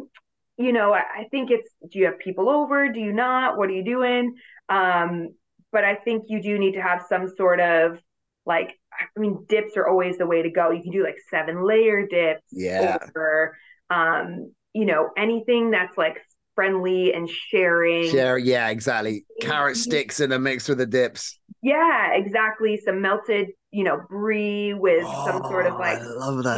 [0.57, 2.91] you know, I, I think it's do you have people over?
[2.91, 3.57] Do you not?
[3.59, 4.35] What are you doing?
[4.69, 5.29] Um,
[5.73, 7.99] but I think you do need to have some sort of
[8.47, 8.75] like
[9.17, 10.71] I mean, dips are always the way to go.
[10.71, 12.45] You can do like seven layer dips.
[12.53, 12.99] Yeah.
[13.17, 13.57] Or,
[13.91, 16.19] um, you know, anything that's like
[16.55, 18.11] friendly and sharing.
[18.11, 19.25] Share, yeah, exactly.
[19.41, 21.39] Carrot sticks in a mix with the dips.
[21.63, 22.77] Yeah, exactly.
[22.85, 25.99] Some melted you know, brie with oh, some sort of oh, like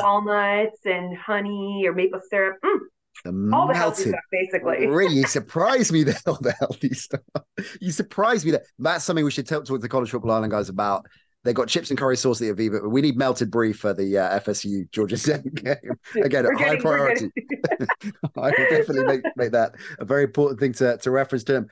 [0.03, 2.59] walnuts and honey or maple syrup.
[2.63, 2.79] Mm.
[3.25, 4.87] The all the healthy stuff, basically.
[4.87, 6.19] really, you surprised me there.
[6.27, 7.23] All the healthy stuff.
[7.81, 8.65] You surprised me there.
[8.79, 11.07] That's something we should talk to the College Football Ireland guys about.
[11.47, 13.95] They got chips and curry sauce at the Aviva, but we need melted brie for
[13.95, 15.77] the uh, FSU Georgia Tech game.
[16.23, 17.31] Again, high priority.
[18.37, 21.69] I will definitely make, make that a very important thing to, to reference to them.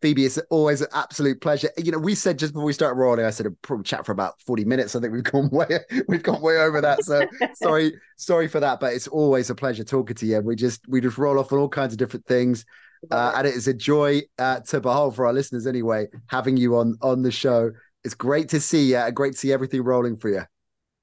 [0.00, 1.70] Phoebe, it's always an absolute pleasure.
[1.76, 4.12] You know, we said just before we started rolling, I said I'd probably chat for
[4.12, 4.96] about 40 minutes.
[4.96, 7.04] I think we've gone way we've gone way over that.
[7.04, 8.80] So sorry, sorry for that.
[8.80, 10.40] But it's always a pleasure talking to you.
[10.40, 12.64] We just we just roll off on all kinds of different things.
[13.10, 16.76] Uh, and it is a joy uh, to behold for our listeners anyway, having you
[16.76, 17.70] on on the show.
[18.04, 19.10] It's great to see you.
[19.12, 20.42] Great to see everything rolling for you.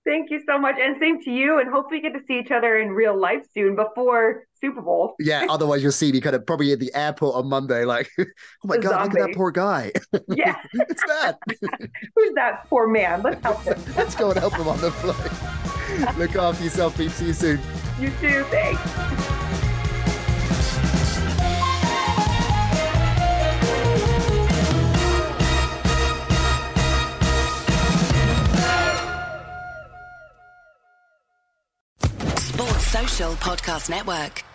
[0.06, 0.76] Thank you so much.
[0.82, 1.60] And same to you.
[1.60, 5.16] And hopefully get to see each other in real life soon before Super Bowl.
[5.20, 5.46] Yeah.
[5.50, 8.26] Otherwise you'll see me kind of probably at the airport on Monday, like, oh
[8.64, 9.20] my God, zombie.
[9.20, 9.92] look at that poor guy.
[10.36, 10.56] Yeah.
[10.74, 11.38] it's that.
[12.16, 13.22] Who's that poor man?
[13.22, 13.80] Let's help him.
[13.96, 16.18] Let's go and help him on the flight.
[16.18, 17.12] look after yourself, Pete.
[17.12, 17.60] See you soon.
[18.00, 18.44] You too.
[18.46, 19.39] Thanks.
[33.28, 34.49] Podcast Network.